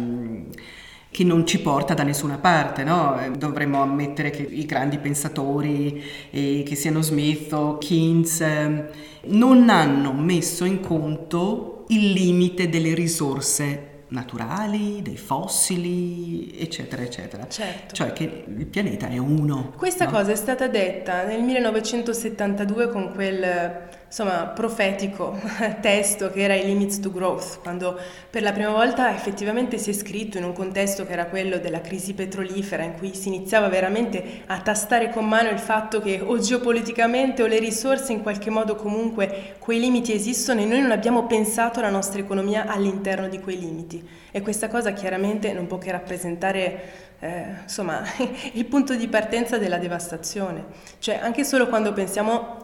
che 1.12 1.24
non 1.26 1.46
ci 1.46 1.60
porta 1.60 1.94
da 1.94 2.04
nessuna 2.04 2.38
parte, 2.38 2.86
no? 2.86 3.20
Dovremmo 3.38 3.82
ammettere 3.82 4.30
che 4.30 4.44
i 4.44 4.66
grandi 4.66 4.98
pensatori, 4.98 6.02
eh, 6.30 6.64
che 6.66 6.76
siano 6.76 7.02
Smith 7.02 7.52
o 7.52 7.78
Keynes, 7.78 8.40
eh, 8.40 8.86
non 9.24 9.68
hanno 9.68 10.14
messo 10.14 10.64
in 10.64 10.80
conto 10.80 11.84
il 11.90 12.12
limite 12.12 12.70
delle 12.70 12.94
risorse 12.94 13.91
naturali, 14.12 15.02
dei 15.02 15.18
fossili, 15.18 16.58
eccetera, 16.60 17.02
eccetera. 17.02 17.48
Certo. 17.48 17.94
Cioè 17.94 18.14
che 18.14 18.46
il 18.48 18.66
pianeta 18.68 19.08
è 19.08 19.18
uno. 19.18 19.74
Questa 19.76 20.06
no? 20.06 20.12
cosa 20.12 20.32
è 20.32 20.36
stata 20.36 20.68
detta 20.68 21.24
nel 21.24 21.42
1972 21.42 22.90
con 22.90 23.12
quel 23.14 23.90
insomma, 24.12 24.48
profetico 24.48 25.40
testo 25.80 26.30
che 26.32 26.42
era 26.42 26.54
i 26.54 26.66
Limits 26.66 27.00
to 27.00 27.10
Growth, 27.12 27.62
quando 27.62 27.98
per 28.30 28.42
la 28.42 28.52
prima 28.52 28.72
volta 28.72 29.16
effettivamente 29.16 29.78
si 29.78 29.90
è 29.90 29.94
scritto 29.94 30.38
in 30.38 30.44
un 30.44 30.52
contesto 30.52 31.06
che 31.06 31.14
era 31.14 31.28
quello 31.28 31.60
della 31.60 31.80
crisi 31.80 32.14
petrolifera, 32.14 32.84
in 32.84 32.98
cui 32.98 33.16
si 33.16 33.30
iniziava 33.30 33.70
veramente 33.70 34.42
a 34.48 34.60
tastare 34.60 35.12
con 35.12 35.26
mano 35.26 35.50
il 35.50 35.60
fatto 35.60 36.02
che 36.02 36.20
o 36.20 36.38
geopoliticamente 36.38 37.42
o 37.42 37.48
le 37.48 37.60
risorse 37.60 38.12
in 38.12 38.22
qualche 38.22 38.50
modo 38.50 38.76
comunque 38.76 39.56
quei 39.60 39.80
limiti 39.80 40.12
esistono 40.12 40.60
e 40.60 40.66
noi 40.66 40.82
non 40.82 40.92
abbiamo 40.92 41.26
pensato 41.26 41.80
la 41.80 41.90
nostra 41.90 42.20
economia 42.20 42.66
all'interno 42.68 43.30
di 43.30 43.40
quei 43.40 43.58
limiti. 43.58 44.06
E 44.30 44.42
questa 44.42 44.68
cosa 44.68 44.92
chiaramente 44.92 45.54
non 45.54 45.68
può 45.68 45.78
che 45.78 45.92
rappresentare 45.92 46.82
eh, 47.22 47.46
insomma, 47.64 48.04
il 48.54 48.66
punto 48.66 48.94
di 48.96 49.08
partenza 49.08 49.58
della 49.58 49.78
devastazione. 49.78 50.66
Cioè, 51.00 51.20
anche 51.22 51.46
solo 51.46 51.68
quando 51.68 51.94
pensiamo 51.94 52.58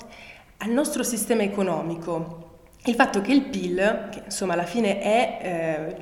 al 0.58 0.70
nostro 0.72 1.04
sistema 1.04 1.44
economico 1.44 2.46
il 2.86 2.96
fatto 2.96 3.22
che 3.22 3.34
il 3.34 3.44
PIL, 3.44 4.08
che 4.12 4.22
insomma 4.26 4.54
alla 4.54 4.66
fine 4.66 5.00
è 5.00 5.40
eh, 5.42 5.96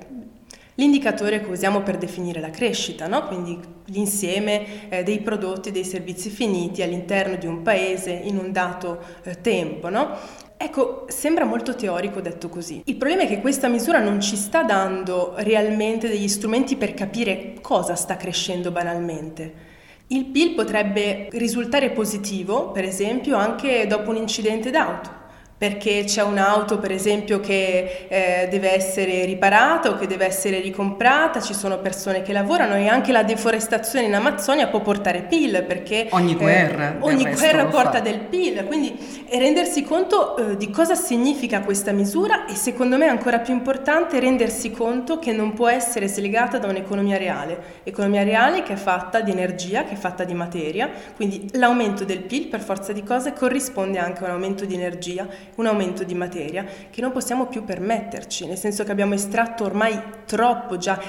l'indicatore 0.75 1.41
che 1.41 1.49
usiamo 1.49 1.81
per 1.81 1.97
definire 1.97 2.39
la 2.39 2.51
crescita, 2.51 3.07
no? 3.07 3.25
quindi 3.27 3.59
l'insieme 3.85 4.89
eh, 4.89 5.03
dei 5.03 5.19
prodotti 5.19 5.69
e 5.69 5.71
dei 5.71 5.83
servizi 5.83 6.29
finiti 6.29 6.83
all'interno 6.83 7.37
di 7.37 7.47
un 7.47 7.63
paese 7.63 8.11
in 8.11 8.37
un 8.37 8.51
dato 8.51 8.99
eh, 9.23 9.41
tempo. 9.41 9.89
No? 9.89 10.15
Ecco, 10.57 11.05
sembra 11.09 11.43
molto 11.45 11.75
teorico 11.75 12.21
detto 12.21 12.49
così. 12.49 12.81
Il 12.85 12.95
problema 12.97 13.23
è 13.23 13.27
che 13.27 13.41
questa 13.41 13.67
misura 13.67 13.99
non 13.99 14.21
ci 14.21 14.35
sta 14.35 14.63
dando 14.63 15.33
realmente 15.37 16.07
degli 16.07 16.27
strumenti 16.27 16.75
per 16.75 16.93
capire 16.93 17.55
cosa 17.61 17.95
sta 17.95 18.15
crescendo 18.15 18.71
banalmente. 18.71 19.64
Il 20.07 20.25
PIL 20.25 20.53
potrebbe 20.53 21.29
risultare 21.31 21.89
positivo, 21.89 22.71
per 22.71 22.83
esempio, 22.83 23.37
anche 23.37 23.87
dopo 23.87 24.11
un 24.11 24.17
incidente 24.17 24.69
d'auto 24.69 25.24
perché 25.57 26.03
c'è 26.05 26.21
un'auto 26.21 26.79
per 26.79 26.91
esempio 26.91 27.39
che 27.39 28.07
eh, 28.09 28.47
deve 28.49 28.73
essere 28.73 29.23
riparata 29.23 29.89
o 29.89 29.95
che 29.95 30.05
deve 30.05 30.25
essere 30.25 30.59
ricomprata, 30.59 31.39
ci 31.39 31.53
sono 31.53 31.79
persone 31.79 32.21
che 32.23 32.33
lavorano 32.33 32.75
e 32.75 32.87
anche 32.87 33.13
la 33.13 33.23
deforestazione 33.23 34.05
in 34.05 34.13
Amazzonia 34.13 34.67
può 34.67 34.81
portare 34.81 35.21
PIL 35.21 35.63
perché 35.65 36.07
ogni 36.09 36.33
eh, 36.33 36.35
guerra, 36.35 36.95
eh, 36.95 36.97
ogni 36.99 37.23
guerra 37.23 37.67
porta 37.67 38.01
del 38.01 38.19
PIL, 38.19 38.65
quindi 38.65 38.97
rendersi 39.31 39.83
conto 39.83 40.35
eh, 40.35 40.57
di 40.57 40.69
cosa 40.69 40.93
significa 40.93 41.61
questa 41.61 41.93
misura 41.93 42.45
e 42.45 42.55
secondo 42.55 42.97
me 42.97 43.05
è 43.05 43.09
ancora 43.09 43.39
più 43.39 43.53
importante 43.53 44.19
rendersi 44.19 44.71
conto 44.71 45.19
che 45.19 45.31
non 45.31 45.53
può 45.53 45.69
essere 45.69 46.09
slegata 46.09 46.57
da 46.57 46.67
un'economia 46.67 47.17
reale, 47.17 47.79
economia 47.83 48.23
reale 48.23 48.61
che 48.61 48.73
è 48.73 48.77
fatta 48.77 49.21
di 49.21 49.31
energia, 49.31 49.85
che 49.85 49.93
è 49.93 49.97
fatta 49.97 50.25
di 50.25 50.33
materia, 50.33 50.89
quindi 51.15 51.47
l'aumento 51.53 52.03
del 52.03 52.23
PIL 52.23 52.47
per 52.47 52.59
forza 52.59 52.91
di 52.91 53.03
cose 53.03 53.31
corrisponde 53.31 53.99
anche 53.99 54.21
a 54.23 54.25
un 54.25 54.31
aumento 54.31 54.65
di 54.65 54.73
energia 54.73 55.25
un 55.55 55.65
aumento 55.65 56.03
di 56.03 56.15
materia 56.15 56.65
che 56.89 57.01
non 57.01 57.11
possiamo 57.11 57.47
più 57.47 57.63
permetterci, 57.63 58.45
nel 58.45 58.57
senso 58.57 58.83
che 58.83 58.91
abbiamo 58.91 59.13
estratto 59.13 59.63
ormai 59.63 59.99
troppo 60.25 60.77
già 60.77 60.99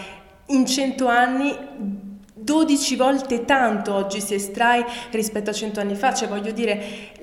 in 0.46 0.66
cento 0.66 1.08
anni 1.08 2.14
12 2.46 2.94
volte 2.94 3.44
tanto 3.44 3.92
oggi 3.92 4.20
si 4.20 4.34
estrae 4.34 4.84
rispetto 5.10 5.50
a 5.50 5.52
100 5.52 5.80
anni 5.80 5.96
fa, 5.96 6.14
cioè 6.14 6.28
voglio 6.28 6.52
dire 6.52 6.80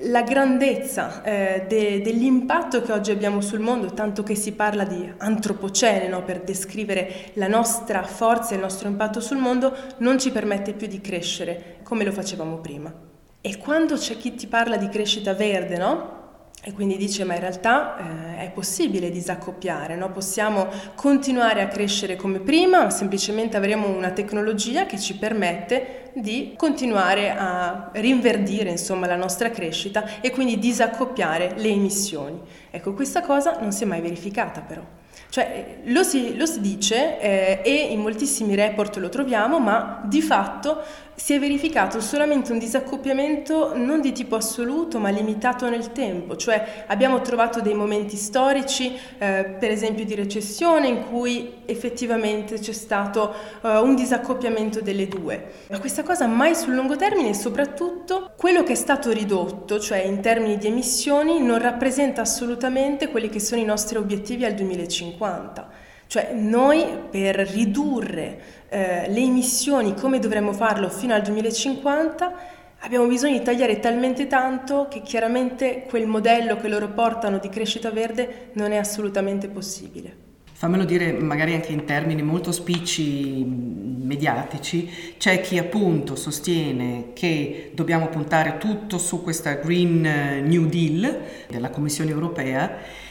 la 0.08 0.20
grandezza 0.20 1.22
eh, 1.22 1.64
de, 1.66 2.02
dell'impatto 2.02 2.82
che 2.82 2.92
oggi 2.92 3.10
abbiamo 3.10 3.40
sul 3.40 3.60
mondo, 3.60 3.94
tanto 3.94 4.22
che 4.22 4.34
si 4.34 4.52
parla 4.52 4.84
di 4.84 5.10
antropocene 5.16 6.08
no? 6.08 6.24
per 6.24 6.42
descrivere 6.42 7.30
la 7.34 7.48
nostra 7.48 8.02
forza 8.02 8.52
e 8.52 8.56
il 8.56 8.60
nostro 8.60 8.86
impatto 8.86 9.20
sul 9.20 9.38
mondo, 9.38 9.74
non 9.98 10.18
ci 10.18 10.30
permette 10.30 10.74
più 10.74 10.88
di 10.88 11.00
crescere 11.00 11.76
come 11.84 12.04
lo 12.04 12.12
facevamo 12.12 12.56
prima. 12.56 12.92
E 13.40 13.56
quando 13.56 13.94
c'è 13.94 14.18
chi 14.18 14.34
ti 14.34 14.46
parla 14.46 14.76
di 14.76 14.90
crescita 14.90 15.32
verde, 15.32 15.78
no? 15.78 16.23
E 16.66 16.72
quindi 16.72 16.96
dice, 16.96 17.24
ma 17.24 17.34
in 17.34 17.40
realtà 17.40 18.38
eh, 18.38 18.46
è 18.46 18.50
possibile 18.50 19.10
disaccoppiare, 19.10 19.96
no? 19.96 20.10
possiamo 20.10 20.66
continuare 20.94 21.60
a 21.60 21.68
crescere 21.68 22.16
come 22.16 22.40
prima, 22.40 22.82
ma 22.84 22.88
semplicemente 22.88 23.58
avremo 23.58 23.86
una 23.88 24.12
tecnologia 24.12 24.86
che 24.86 24.98
ci 24.98 25.18
permette 25.18 26.12
di 26.14 26.54
continuare 26.56 27.30
a 27.36 27.90
rinverdire 27.92 28.70
insomma, 28.70 29.06
la 29.06 29.16
nostra 29.16 29.50
crescita 29.50 30.22
e 30.22 30.30
quindi 30.30 30.58
disaccoppiare 30.58 31.52
le 31.56 31.68
emissioni. 31.68 32.40
Ecco, 32.70 32.94
questa 32.94 33.20
cosa 33.20 33.58
non 33.60 33.70
si 33.70 33.82
è 33.82 33.86
mai 33.86 34.00
verificata 34.00 34.62
però. 34.62 34.80
Cioè, 35.28 35.80
lo 35.86 36.02
si, 36.02 36.36
lo 36.36 36.46
si 36.46 36.60
dice 36.60 37.20
eh, 37.20 37.60
e 37.62 37.92
in 37.92 38.00
moltissimi 38.00 38.54
report 38.54 38.96
lo 38.96 39.08
troviamo, 39.08 39.58
ma 39.58 40.00
di 40.04 40.22
fatto 40.22 40.80
si 41.16 41.34
è 41.34 41.38
verificato 41.38 42.00
solamente 42.00 42.52
un 42.52 42.58
disaccoppiamento 42.58 43.76
non 43.76 44.00
di 44.00 44.12
tipo 44.12 44.36
assoluto 44.36 44.98
ma 44.98 45.10
limitato 45.10 45.68
nel 45.68 45.92
tempo, 45.92 46.36
cioè 46.36 46.84
abbiamo 46.86 47.20
trovato 47.20 47.60
dei 47.60 47.74
momenti 47.74 48.16
storici, 48.16 48.96
eh, 49.18 49.56
per 49.58 49.70
esempio 49.70 50.04
di 50.04 50.14
recessione, 50.14 50.88
in 50.88 51.04
cui 51.08 51.62
effettivamente 51.66 52.58
c'è 52.58 52.72
stato 52.72 53.32
eh, 53.62 53.78
un 53.78 53.94
disaccoppiamento 53.94 54.80
delle 54.80 55.06
due. 55.06 55.52
Ma 55.70 55.78
questa 55.78 56.02
cosa 56.02 56.26
mai 56.26 56.54
sul 56.54 56.74
lungo 56.74 56.96
termine 56.96 57.30
e 57.30 57.34
soprattutto 57.34 58.32
quello 58.36 58.62
che 58.62 58.72
è 58.72 58.76
stato 58.76 59.12
ridotto, 59.12 59.78
cioè 59.78 59.98
in 59.98 60.20
termini 60.20 60.58
di 60.58 60.66
emissioni, 60.66 61.40
non 61.40 61.58
rappresenta 61.58 62.22
assolutamente 62.22 63.08
quelli 63.08 63.28
che 63.28 63.40
sono 63.40 63.60
i 63.60 63.64
nostri 63.64 63.98
obiettivi 63.98 64.44
al 64.44 64.54
2050. 64.54 65.83
Cioè 66.14 66.32
noi 66.32 66.86
per 67.10 67.34
ridurre 67.34 68.38
eh, 68.68 69.06
le 69.08 69.18
emissioni 69.18 69.96
come 69.96 70.20
dovremmo 70.20 70.52
farlo 70.52 70.88
fino 70.88 71.12
al 71.12 71.22
2050 71.22 72.34
abbiamo 72.82 73.08
bisogno 73.08 73.36
di 73.36 73.42
tagliare 73.42 73.80
talmente 73.80 74.28
tanto 74.28 74.86
che 74.88 75.02
chiaramente 75.02 75.86
quel 75.88 76.06
modello 76.06 76.56
che 76.56 76.68
loro 76.68 76.90
portano 76.90 77.38
di 77.38 77.48
crescita 77.48 77.90
verde 77.90 78.50
non 78.52 78.70
è 78.70 78.76
assolutamente 78.76 79.48
possibile. 79.48 80.14
Fammelo 80.52 80.84
dire 80.84 81.10
magari 81.14 81.52
anche 81.52 81.72
in 81.72 81.84
termini 81.84 82.22
molto 82.22 82.52
spicci 82.52 83.44
mediatici, 83.44 84.88
c'è 85.18 85.40
chi 85.40 85.58
appunto 85.58 86.14
sostiene 86.14 87.06
che 87.12 87.72
dobbiamo 87.74 88.06
puntare 88.06 88.58
tutto 88.58 88.98
su 88.98 89.20
questa 89.20 89.54
Green 89.54 90.06
eh, 90.06 90.40
New 90.42 90.66
Deal 90.66 91.22
della 91.48 91.70
Commissione 91.70 92.10
europea 92.10 93.02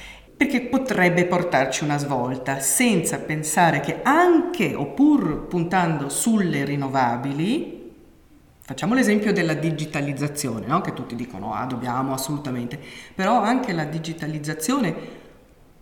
perché 0.44 0.60
potrebbe 0.60 1.26
portarci 1.26 1.86
una 1.86 1.98
svolta, 1.98 2.60
senza 2.60 3.20
pensare 3.20 3.80
che 3.80 4.02
anche 4.04 4.76
pur 4.94 5.48
puntando 5.48 6.10
sulle 6.10 6.66
rinnovabili, 6.66 7.92
facciamo 8.60 8.94
l'esempio 8.94 9.32
della 9.32 9.54
digitalizzazione, 9.54 10.66
no? 10.66 10.82
che 10.82 10.92
tutti 10.92 11.16
dicono 11.16 11.54
ah 11.54 11.66
dobbiamo 11.66 12.14
assolutamente, 12.14 12.78
però 13.16 13.42
anche 13.42 13.72
la 13.72 13.86
digitalizzazione 13.86 14.96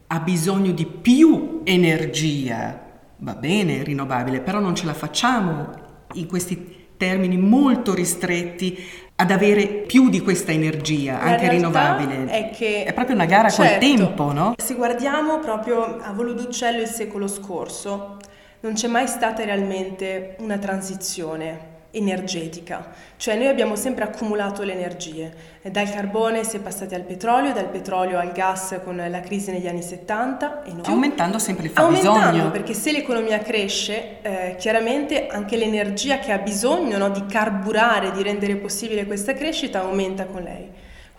ha 0.05 0.19
bisogno 0.19 0.73
di 0.73 0.85
più 0.85 1.61
energia, 1.63 2.79
va 3.17 3.33
bene 3.33 3.81
rinnovabile, 3.81 4.41
però 4.41 4.59
non 4.59 4.75
ce 4.75 4.85
la 4.85 4.93
facciamo 4.93 5.71
in 6.13 6.27
questi 6.27 6.89
termini 6.97 7.35
molto 7.35 7.95
ristretti 7.95 8.77
ad 9.21 9.29
avere 9.29 9.67
più 9.67 10.09
di 10.09 10.19
questa 10.19 10.51
energia, 10.51 11.13
La 11.13 11.31
anche 11.31 11.49
rinnovabile. 11.49 12.25
È, 12.25 12.49
che, 12.49 12.85
È 12.85 12.93
proprio 12.93 13.15
una 13.15 13.25
gara 13.25 13.51
col 13.51 13.65
certo, 13.65 13.85
tempo, 13.85 14.31
no? 14.33 14.53
Se 14.57 14.73
guardiamo 14.73 15.37
proprio 15.39 15.99
a 16.01 16.11
volo 16.11 16.33
d'uccello 16.33 16.81
il 16.81 16.87
secolo 16.87 17.27
scorso, 17.27 18.17
non 18.61 18.73
c'è 18.73 18.87
mai 18.87 19.07
stata 19.07 19.43
realmente 19.43 20.35
una 20.39 20.57
transizione 20.57 21.70
energetica, 21.91 22.89
cioè 23.17 23.35
noi 23.35 23.47
abbiamo 23.47 23.75
sempre 23.75 24.03
accumulato 24.03 24.63
le 24.63 24.73
energie, 24.73 25.33
dal 25.61 25.89
carbone 25.89 26.43
si 26.43 26.55
è 26.55 26.59
passati 26.59 26.95
al 26.95 27.01
petrolio, 27.03 27.53
dal 27.53 27.67
petrolio 27.67 28.17
al 28.17 28.31
gas 28.31 28.79
con 28.83 28.95
la 28.95 29.19
crisi 29.19 29.51
negli 29.51 29.67
anni 29.67 29.81
70 29.81 30.63
e 30.63 30.71
più. 30.71 30.81
Aumentando 30.91 31.37
sempre 31.37 31.67
il 31.67 31.71
Aumentando, 31.75 32.19
fabbisogno. 32.19 32.51
perché 32.51 32.73
se 32.73 32.91
l'economia 32.91 33.39
cresce, 33.39 34.21
eh, 34.21 34.55
chiaramente 34.57 35.27
anche 35.27 35.57
l'energia 35.57 36.19
che 36.19 36.31
ha 36.31 36.37
bisogno 36.37 36.97
no, 36.97 37.09
di 37.09 37.25
carburare, 37.25 38.11
di 38.11 38.23
rendere 38.23 38.55
possibile 38.55 39.05
questa 39.05 39.33
crescita, 39.33 39.81
aumenta 39.81 40.25
con 40.25 40.41
lei. 40.41 40.69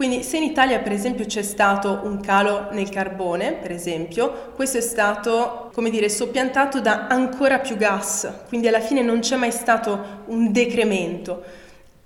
Quindi 0.02 0.25
se 0.25 0.38
in 0.38 0.42
Italia 0.42 0.80
per 0.80 0.90
esempio 0.90 1.26
c'è 1.26 1.42
stato 1.42 2.00
un 2.02 2.18
calo 2.18 2.71
nel 2.73 2.88
carbone, 2.88 3.52
per 3.52 3.71
esempio, 3.71 4.50
questo 4.56 4.78
è 4.78 4.80
stato, 4.80 5.71
come 5.73 5.90
dire, 5.90 6.09
soppiantato 6.09 6.80
da 6.80 7.06
ancora 7.06 7.61
più 7.61 7.76
gas, 7.76 8.28
quindi 8.49 8.66
alla 8.66 8.80
fine 8.80 9.00
non 9.00 9.21
c'è 9.21 9.37
mai 9.37 9.52
stato 9.52 10.25
un 10.25 10.50
decremento. 10.50 11.44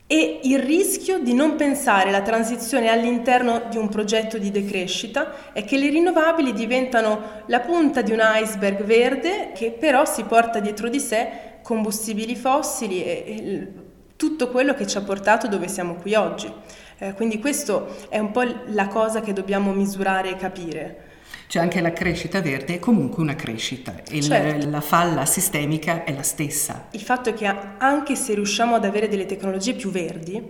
E 0.06 0.40
il 0.42 0.58
rischio 0.58 1.20
di 1.20 1.32
non 1.32 1.56
pensare 1.56 2.10
la 2.10 2.20
transizione 2.20 2.90
all'interno 2.90 3.62
di 3.70 3.78
un 3.78 3.88
progetto 3.88 4.36
di 4.36 4.50
decrescita 4.50 5.54
è 5.54 5.64
che 5.64 5.78
le 5.78 5.88
rinnovabili 5.88 6.52
diventano 6.52 7.44
la 7.46 7.60
punta 7.60 8.02
di 8.02 8.12
un 8.12 8.20
iceberg 8.20 8.82
verde 8.84 9.52
che 9.54 9.70
però 9.70 10.04
si 10.04 10.22
porta 10.24 10.58
dietro 10.58 10.90
di 10.90 11.00
sé 11.00 11.28
combustibili 11.62 12.36
fossili 12.36 13.02
e, 13.02 13.24
e 13.26 13.68
tutto 14.16 14.50
quello 14.50 14.74
che 14.74 14.86
ci 14.86 14.98
ha 14.98 15.02
portato 15.02 15.46
dove 15.46 15.68
siamo 15.68 15.94
qui 15.94 16.14
oggi. 16.14 16.52
Eh, 16.98 17.12
quindi 17.14 17.38
questo 17.40 17.94
è 18.08 18.18
un 18.18 18.30
po' 18.30 18.42
la 18.68 18.88
cosa 18.88 19.20
che 19.20 19.32
dobbiamo 19.32 19.72
misurare 19.72 20.30
e 20.30 20.36
capire. 20.36 21.04
Cioè 21.48 21.62
anche 21.62 21.80
la 21.80 21.92
crescita 21.92 22.40
verde 22.40 22.74
è 22.74 22.78
comunque 22.80 23.22
una 23.22 23.36
crescita 23.36 23.94
e 24.10 24.20
Certo. 24.20 24.64
la, 24.64 24.70
la 24.70 24.80
falla 24.80 25.24
sistemica 25.26 26.02
è 26.04 26.12
la 26.12 26.22
stessa. 26.22 26.88
Il 26.90 27.00
fatto 27.02 27.28
è 27.28 27.34
che 27.34 27.46
anche 27.78 28.16
se 28.16 28.34
riusciamo 28.34 28.74
ad 28.74 28.84
avere 28.84 29.08
delle 29.08 29.26
tecnologie 29.26 29.74
più 29.74 29.90
verdi, 29.90 30.42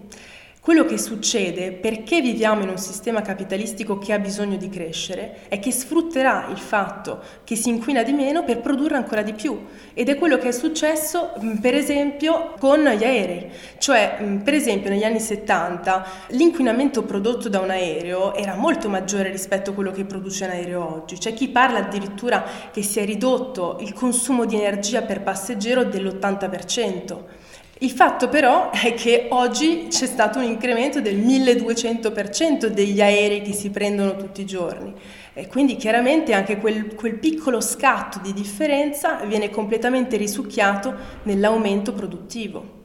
quello 0.66 0.84
che 0.84 0.98
succede 0.98 1.70
perché 1.70 2.20
viviamo 2.20 2.64
in 2.64 2.68
un 2.68 2.76
sistema 2.76 3.22
capitalistico 3.22 3.98
che 3.98 4.12
ha 4.12 4.18
bisogno 4.18 4.56
di 4.56 4.68
crescere 4.68 5.42
è 5.46 5.60
che 5.60 5.70
sfrutterà 5.70 6.48
il 6.50 6.58
fatto 6.58 7.22
che 7.44 7.54
si 7.54 7.68
inquina 7.68 8.02
di 8.02 8.10
meno 8.10 8.42
per 8.42 8.58
produrre 8.58 8.96
ancora 8.96 9.22
di 9.22 9.32
più. 9.32 9.64
Ed 9.94 10.08
è 10.08 10.16
quello 10.16 10.38
che 10.38 10.48
è 10.48 10.52
successo 10.52 11.34
mh, 11.38 11.58
per 11.58 11.76
esempio 11.76 12.54
con 12.58 12.80
gli 12.80 13.04
aerei, 13.04 13.48
cioè 13.78 14.16
mh, 14.18 14.38
per 14.38 14.54
esempio 14.54 14.90
negli 14.90 15.04
anni 15.04 15.20
70 15.20 16.04
l'inquinamento 16.30 17.04
prodotto 17.04 17.48
da 17.48 17.60
un 17.60 17.70
aereo 17.70 18.34
era 18.34 18.56
molto 18.56 18.88
maggiore 18.88 19.30
rispetto 19.30 19.70
a 19.70 19.72
quello 19.72 19.92
che 19.92 20.04
produce 20.04 20.46
un 20.46 20.50
aereo 20.50 20.94
oggi, 20.96 21.16
c'è 21.16 21.32
chi 21.32 21.48
parla 21.48 21.78
addirittura 21.78 22.44
che 22.72 22.82
si 22.82 22.98
è 22.98 23.04
ridotto 23.04 23.76
il 23.82 23.92
consumo 23.92 24.44
di 24.44 24.56
energia 24.56 25.02
per 25.02 25.22
passeggero 25.22 25.84
dell'80%. 25.84 27.44
Il 27.78 27.90
fatto 27.90 28.30
però 28.30 28.70
è 28.70 28.94
che 28.94 29.26
oggi 29.30 29.88
c'è 29.90 30.06
stato 30.06 30.38
un 30.38 30.44
incremento 30.44 31.02
del 31.02 31.18
1200% 31.18 32.68
degli 32.68 33.02
aerei 33.02 33.42
che 33.42 33.52
si 33.52 33.68
prendono 33.68 34.16
tutti 34.16 34.40
i 34.40 34.46
giorni 34.46 34.94
e 35.34 35.46
quindi 35.46 35.76
chiaramente 35.76 36.32
anche 36.32 36.56
quel, 36.56 36.94
quel 36.94 37.18
piccolo 37.18 37.60
scatto 37.60 38.18
di 38.20 38.32
differenza 38.32 39.22
viene 39.26 39.50
completamente 39.50 40.16
risucchiato 40.16 40.94
nell'aumento 41.24 41.92
produttivo. 41.92 42.84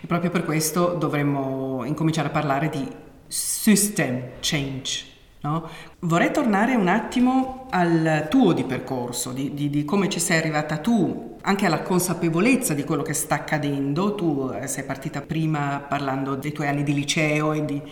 E 0.00 0.06
proprio 0.06 0.30
per 0.30 0.44
questo 0.44 0.94
dovremmo 0.94 1.82
incominciare 1.84 2.28
a 2.28 2.30
parlare 2.30 2.68
di 2.68 2.86
system 3.26 4.34
change. 4.38 5.06
no? 5.40 5.68
Vorrei 6.02 6.32
tornare 6.32 6.74
un 6.76 6.88
attimo 6.88 7.66
al 7.70 8.26
tuo 8.30 8.54
di 8.54 8.64
percorso, 8.64 9.32
di, 9.32 9.52
di- 9.52 9.68
di 9.68 9.84
come 9.84 10.08
ci 10.08 10.18
sei 10.18 10.38
arrivata 10.38 10.78
tu, 10.78 11.36
anche 11.42 11.66
alla 11.66 11.82
consapevolezza 11.82 12.72
di 12.72 12.84
quello 12.84 13.02
che 13.02 13.12
sta 13.12 13.34
accadendo. 13.34 14.14
Tu 14.14 14.50
eh, 14.58 14.66
sei 14.66 14.84
partita 14.84 15.20
prima 15.20 15.84
parlando 15.86 16.36
dei 16.36 16.52
tuoi 16.52 16.68
anni 16.68 16.84
di 16.84 16.94
liceo 16.94 17.52
e 17.52 17.64
di, 17.66 17.82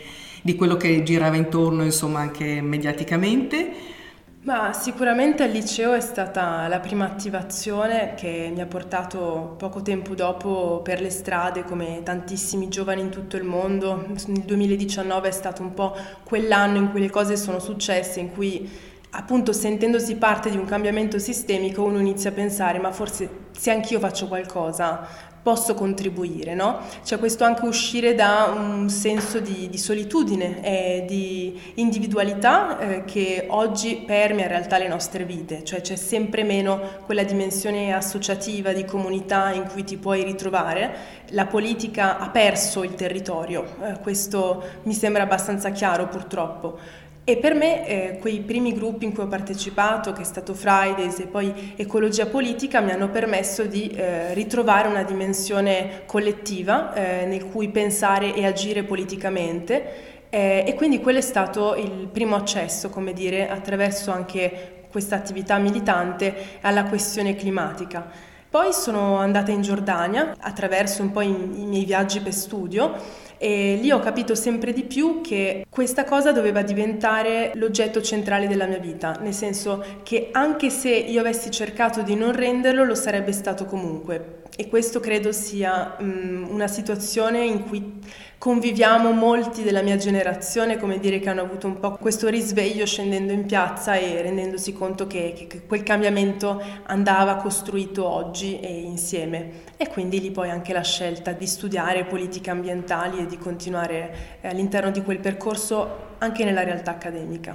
di 0.41 0.55
quello 0.57 0.77
che 0.79 1.03
girava 1.03 1.37
intorno, 1.37 1.85
insomma, 1.85 2.21
anche 2.21 2.63
mediaticamente. 2.63 3.97
Ma 4.41 4.73
sicuramente 4.73 5.43
al 5.43 5.51
liceo 5.51 5.93
è 5.93 6.01
stata 6.01 6.69
la 6.69 6.79
prima 6.79 7.05
attivazione 7.05 8.15
che 8.15 8.51
mi 8.55 8.61
ha 8.61 8.67
portato 8.67 9.57
poco 9.59 9.83
tempo 9.83 10.15
dopo 10.15 10.81
per 10.83 11.01
le 11.01 11.11
strade 11.11 11.65
come 11.65 12.03
tantissimi 12.05 12.69
giovani 12.69 13.01
in 13.01 13.11
tutto 13.11 13.37
il 13.37 13.43
mondo. 13.43 14.07
Il 14.27 14.43
2019 14.43 15.29
è 15.29 15.33
stato 15.33 15.63
un 15.63 15.75
po' 15.75 15.95
quell'anno 16.23 16.79
in 16.79 16.91
cui 16.91 17.01
le 17.01 17.11
cose 17.11 17.37
sono 17.37 17.59
successe, 17.59 18.21
in 18.21 18.33
cui 18.33 18.71
appunto 19.11 19.53
sentendosi 19.53 20.17
parte 20.17 20.51
di 20.51 20.57
un 20.57 20.67
cambiamento 20.67 21.19
sistemico 21.19 21.83
uno 21.83 21.99
inizia 21.99 22.29
a 22.29 22.35
pensare 22.35 22.79
ma 22.79 22.93
forse 22.93 23.47
se 23.53 23.71
anch'io 23.71 23.99
faccio 23.99 24.29
qualcosa 24.29 25.07
posso 25.49 25.73
contribuire, 25.73 26.55
no? 26.55 26.81
C'è 27.03 27.19
questo 27.19 27.43
anche 27.43 27.65
uscire 27.65 28.15
da 28.15 28.53
un 28.55 28.91
senso 28.91 29.41
di, 29.41 29.71
di 29.71 29.79
solitudine 29.79 30.63
e 30.63 31.07
di 31.09 31.59
individualità 31.77 32.79
eh, 32.79 33.05
che 33.07 33.47
oggi 33.49 34.03
permea 34.05 34.43
in 34.43 34.51
realtà 34.51 34.77
le 34.77 34.89
nostre 34.89 35.25
vite, 35.25 35.65
cioè 35.65 35.81
c'è 35.81 35.97
sempre 35.97 36.43
meno 36.45 36.79
quella 37.07 37.23
dimensione 37.23 37.95
associativa 37.95 38.75
di 38.75 38.85
comunità 38.85 39.51
in 39.51 39.65
cui 39.73 39.85
ti 39.85 39.97
puoi 39.97 40.23
ritrovare. 40.23 41.17
La 41.29 41.47
politica 41.47 42.19
ha 42.19 42.29
perso 42.29 42.83
il 42.83 42.95
territorio, 42.95 43.65
eh, 43.83 44.01
questo 44.03 44.63
mi 44.83 44.93
sembra 44.93 45.23
abbastanza 45.23 45.71
chiaro 45.71 46.09
purtroppo. 46.09 47.07
E 47.29 47.37
per 47.37 47.53
me 47.53 47.87
eh, 47.87 48.19
quei 48.19 48.41
primi 48.41 48.73
gruppi 48.73 49.05
in 49.05 49.13
cui 49.13 49.25
ho 49.25 49.27
partecipato, 49.27 50.15
che 50.15 50.23
è 50.23 50.25
stato 50.25 50.55
Fridays 50.55 51.19
e 51.19 51.27
poi 51.27 51.75
Ecologia 51.77 52.25
Politica, 52.25 52.81
mi 52.81 52.91
hanno 52.91 53.11
permesso 53.11 53.65
di 53.65 53.87
eh, 53.89 54.33
ritrovare 54.33 54.89
una 54.89 55.03
dimensione 55.03 56.05
collettiva 56.07 56.95
eh, 56.95 57.27
nel 57.27 57.45
cui 57.45 57.69
pensare 57.69 58.35
e 58.35 58.47
agire 58.47 58.83
politicamente 58.83 60.31
eh, 60.31 60.65
e 60.67 60.75
quindi 60.75 61.01
quello 61.01 61.19
è 61.19 61.21
stato 61.21 61.75
il 61.75 62.09
primo 62.11 62.35
accesso, 62.35 62.89
come 62.89 63.13
dire, 63.13 63.51
attraverso 63.51 64.11
anche 64.11 64.87
questa 64.91 65.17
attività 65.17 65.59
militante 65.59 66.35
alla 66.63 66.85
questione 66.85 67.37
climatica. 67.37 68.11
Poi 68.49 68.73
sono 68.73 69.19
andata 69.19 69.51
in 69.51 69.61
Giordania 69.61 70.35
attraverso 70.41 71.03
un 71.03 71.11
po' 71.11 71.21
i, 71.21 71.29
i 71.29 71.67
miei 71.67 71.85
viaggi 71.85 72.21
per 72.21 72.33
studio 72.33 73.27
e 73.39 73.79
lì 73.81 73.91
ho 73.91 74.01
capito 74.01 74.35
sempre 74.35 74.73
di 74.73 74.83
più 74.83 75.21
che 75.21 75.65
questa 75.71 76.05
cosa 76.05 76.33
doveva 76.33 76.63
diventare 76.63 77.53
l'oggetto 77.55 78.03
centrale 78.03 78.49
della 78.49 78.67
mia 78.67 78.79
vita, 78.79 79.17
nel 79.21 79.35
senso 79.35 79.85
che 80.03 80.29
anche 80.33 80.71
se 80.71 80.91
io 80.91 81.21
avessi 81.21 81.51
cercato 81.51 82.03
di 82.03 82.15
non 82.15 82.33
renderlo, 82.33 82.85
lo 82.85 82.95
sarebbe 82.95 83.33
stato 83.33 83.65
comunque. 83.65 84.38
E 84.61 84.69
questo 84.69 84.99
credo 84.99 85.31
sia 85.31 85.97
mm, 86.03 86.49
una 86.49 86.67
situazione 86.67 87.45
in 87.45 87.63
cui 87.63 88.01
conviviamo 88.39 89.13
molti 89.13 89.63
della 89.63 89.83
mia 89.83 89.95
generazione, 89.95 90.79
come 90.79 90.99
dire 90.99 91.21
che 91.21 91.29
hanno 91.29 91.43
avuto 91.43 91.69
un 91.69 91.79
po' 91.79 91.93
questo 91.93 92.27
risveglio 92.27 92.85
scendendo 92.85 93.33
in 93.33 93.47
piazza 93.47 93.95
e 93.95 94.21
rendendosi 94.21 94.73
conto 94.73 95.07
che, 95.07 95.33
che- 95.37 95.47
che 95.47 95.65
quel 95.65 95.85
cambiamento 95.85 96.61
andava 96.87 97.37
costruito 97.37 98.05
oggi 98.05 98.59
e 98.59 98.81
insieme. 98.81 99.51
E 99.77 99.87
quindi 99.87 100.21
lì 100.21 100.33
poi 100.33 100.51
anche 100.51 100.73
la 100.73 100.83
scelta 100.83 101.31
di 101.31 101.47
studiare 101.47 102.05
politiche 102.05 102.51
ambientali 102.51 103.19
e 103.21 103.27
di 103.27 103.39
continuare 103.39 104.41
eh, 104.41 104.49
all'interno 104.49 104.91
di 104.91 105.03
quel 105.05 105.21
percorso 105.21 106.17
anche 106.19 106.43
nella 106.45 106.65
realtà 106.65 106.91
accademica. 106.91 107.55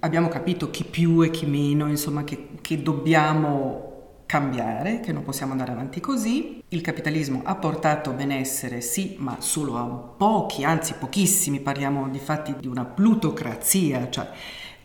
Abbiamo 0.00 0.28
capito 0.28 0.70
chi 0.70 0.84
più 0.84 1.22
e 1.22 1.30
chi 1.30 1.46
meno, 1.46 1.88
insomma, 1.88 2.22
che, 2.22 2.48
che 2.60 2.82
dobbiamo 2.82 3.91
cambiare, 4.32 5.00
che 5.00 5.12
non 5.12 5.24
possiamo 5.24 5.52
andare 5.52 5.72
avanti 5.72 6.00
così. 6.00 6.62
Il 6.68 6.80
capitalismo 6.80 7.42
ha 7.44 7.54
portato 7.54 8.12
benessere, 8.12 8.80
sì, 8.80 9.16
ma 9.18 9.36
solo 9.40 9.76
a 9.76 9.84
pochi, 9.84 10.64
anzi 10.64 10.94
pochissimi, 10.98 11.60
parliamo 11.60 12.08
di 12.08 12.18
fatti 12.18 12.54
di 12.58 12.66
una 12.66 12.86
plutocrazia, 12.86 14.08
cioè 14.08 14.26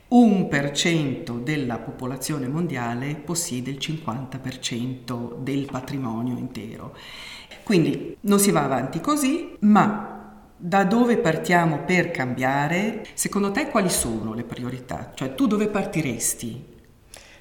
un 0.09 0.49
per 0.49 0.71
cento 0.71 1.35
della 1.35 1.77
popolazione 1.77 2.49
mondiale 2.49 3.15
possiede 3.15 3.71
il 3.71 3.77
50% 3.77 5.37
del 5.37 5.65
patrimonio 5.71 6.37
intero. 6.37 6.93
Quindi 7.63 8.17
non 8.21 8.39
si 8.39 8.51
va 8.51 8.65
avanti 8.65 8.99
così, 8.99 9.55
ma 9.59 10.33
da 10.57 10.83
dove 10.83 11.19
partiamo 11.19 11.85
per 11.85 12.11
cambiare? 12.11 13.05
Secondo 13.13 13.51
te 13.51 13.69
quali 13.69 13.89
sono 13.89 14.33
le 14.33 14.43
priorità? 14.43 15.13
Cioè 15.15 15.35
tu 15.35 15.47
dove 15.47 15.69
partiresti? 15.69 16.75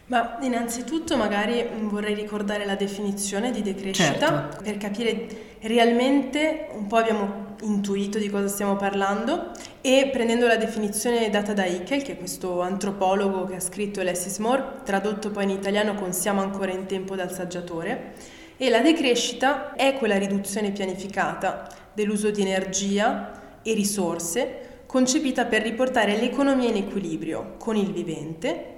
Ma 0.09 0.39
innanzitutto 0.41 1.17
magari 1.17 1.67
vorrei 1.81 2.15
ricordare 2.15 2.65
la 2.65 2.77
definizione 2.77 3.51
di 3.51 3.61
decrescita 3.61 4.49
Certo. 4.49 4.63
per 4.63 4.77
capire 4.77 5.27
realmente 5.63 6.69
un 6.75 6.87
po' 6.87 6.97
abbiamo 6.97 7.55
intuito 7.63 8.19
di 8.19 8.29
cosa 8.29 8.47
stiamo 8.47 8.77
parlando 8.77 9.51
e 9.81 10.11
prendendo 10.13 10.47
la 10.47 10.57
definizione 10.57 11.29
data 11.29 11.53
da 11.55 11.65
Hickel, 11.65 12.03
che 12.03 12.13
è 12.13 12.19
questo 12.19 12.61
antropologo 12.61 13.47
che 13.47 13.57
ha 13.57 13.61
scritto 13.61 14.03
Less 14.03 14.27
is 14.27 14.39
More, 14.39 14.65
tradotto 14.85 15.31
poi 15.31 15.45
in 15.45 15.51
italiano 15.51 15.95
con 15.95 16.13
Siamo 16.13 16.41
ancora 16.41 16.71
in 16.71 16.87
tempo 16.87 17.17
dal 17.17 17.33
saggiatore, 17.33 18.15
E 18.59 18.71
la 18.71 18.81
decrescita 18.81 19.75
è 19.75 19.95
quella 19.95 20.17
riduzione 20.19 20.71
pianificata 20.71 21.67
dell'uso 21.93 22.31
di 22.31 22.43
energia 22.43 23.59
e 23.63 23.75
risorse 23.75 24.61
concepita 24.87 25.47
per 25.47 25.63
riportare 25.63 26.17
l'economia 26.17 26.69
in 26.69 26.77
equilibrio 26.77 27.57
con 27.59 27.77
il 27.77 27.93
vivente 27.93 28.76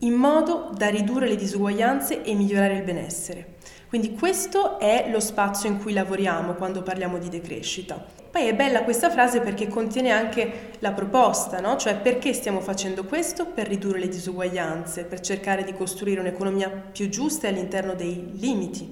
in 0.00 0.14
modo 0.14 0.70
da 0.74 0.88
ridurre 0.88 1.28
le 1.28 1.36
disuguaglianze 1.36 2.22
e 2.22 2.34
migliorare 2.34 2.76
il 2.76 2.82
benessere. 2.82 3.58
Quindi 3.88 4.14
questo 4.14 4.78
è 4.78 5.08
lo 5.10 5.18
spazio 5.18 5.68
in 5.68 5.78
cui 5.78 5.92
lavoriamo 5.92 6.54
quando 6.54 6.82
parliamo 6.82 7.18
di 7.18 7.28
decrescita. 7.28 8.02
Poi 8.30 8.46
è 8.46 8.54
bella 8.54 8.84
questa 8.84 9.10
frase 9.10 9.40
perché 9.40 9.66
contiene 9.66 10.10
anche 10.10 10.70
la 10.78 10.92
proposta, 10.92 11.58
no? 11.58 11.76
cioè 11.76 11.96
perché 11.96 12.32
stiamo 12.32 12.60
facendo 12.60 13.04
questo? 13.04 13.46
Per 13.46 13.66
ridurre 13.66 13.98
le 13.98 14.08
disuguaglianze, 14.08 15.02
per 15.02 15.18
cercare 15.18 15.64
di 15.64 15.74
costruire 15.74 16.20
un'economia 16.20 16.68
più 16.70 17.08
giusta 17.08 17.48
all'interno 17.48 17.94
dei 17.94 18.30
limiti. 18.34 18.88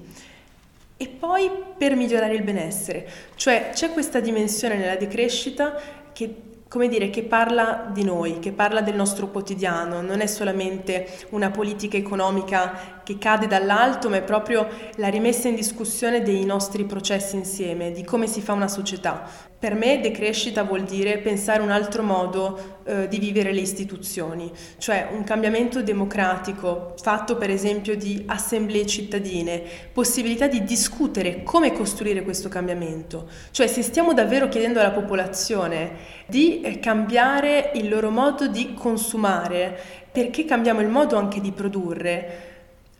E 0.97 1.07
poi 1.07 1.49
per 1.77 1.95
migliorare 1.95 2.35
il 2.35 2.43
benessere, 2.43 3.07
cioè 3.35 3.69
c'è 3.71 3.93
questa 3.93 4.19
dimensione 4.19 4.75
nella 4.75 4.97
decrescita 4.97 5.79
che 6.11 6.48
come 6.69 6.87
dire, 6.87 7.09
che 7.09 7.23
parla 7.23 7.89
di 7.91 8.03
noi, 8.03 8.37
che 8.37 8.51
parla 8.51 8.81
del 8.81 8.95
nostro 8.95 9.29
quotidiano, 9.29 10.01
non 10.01 10.21
è 10.21 10.27
solamente 10.27 11.07
una 11.29 11.49
politica 11.49 11.97
economica 11.97 12.98
che 13.09 13.17
cade 13.17 13.47
dall'alto, 13.47 14.07
ma 14.07 14.17
è 14.17 14.21
proprio 14.21 14.67
la 14.97 15.07
rimessa 15.07 15.47
in 15.47 15.55
discussione 15.55 16.21
dei 16.21 16.45
nostri 16.45 16.85
processi 16.85 17.35
insieme, 17.35 17.91
di 17.91 18.03
come 18.03 18.27
si 18.27 18.39
fa 18.39 18.53
una 18.53 18.67
società. 18.67 19.27
Per 19.57 19.73
me 19.73 19.99
decrescita 19.99 20.63
vuol 20.63 20.83
dire 20.83 21.17
pensare 21.17 21.63
un 21.63 21.71
altro 21.71 22.03
modo 22.03 22.77
eh, 22.83 23.07
di 23.07 23.17
vivere 23.17 23.51
le 23.51 23.61
istituzioni, 23.61 24.51
cioè 24.77 25.09
un 25.11 25.23
cambiamento 25.23 25.81
democratico 25.81 26.93
fatto 27.01 27.35
per 27.35 27.49
esempio 27.49 27.97
di 27.97 28.23
assemblee 28.27 28.85
cittadine, 28.85 29.63
possibilità 29.91 30.47
di 30.47 30.63
discutere 30.63 31.41
come 31.41 31.73
costruire 31.73 32.21
questo 32.21 32.47
cambiamento, 32.47 33.27
cioè 33.49 33.65
se 33.65 33.81
stiamo 33.81 34.13
davvero 34.13 34.47
chiedendo 34.49 34.79
alla 34.79 34.91
popolazione 34.91 35.91
di 36.27 36.61
eh, 36.61 36.79
cambiare 36.79 37.71
il 37.73 37.89
loro 37.89 38.11
modo 38.11 38.47
di 38.47 38.75
consumare, 38.75 39.77
perché 40.11 40.45
cambiamo 40.45 40.81
il 40.81 40.89
modo 40.89 41.17
anche 41.17 41.41
di 41.41 41.51
produrre, 41.51 42.48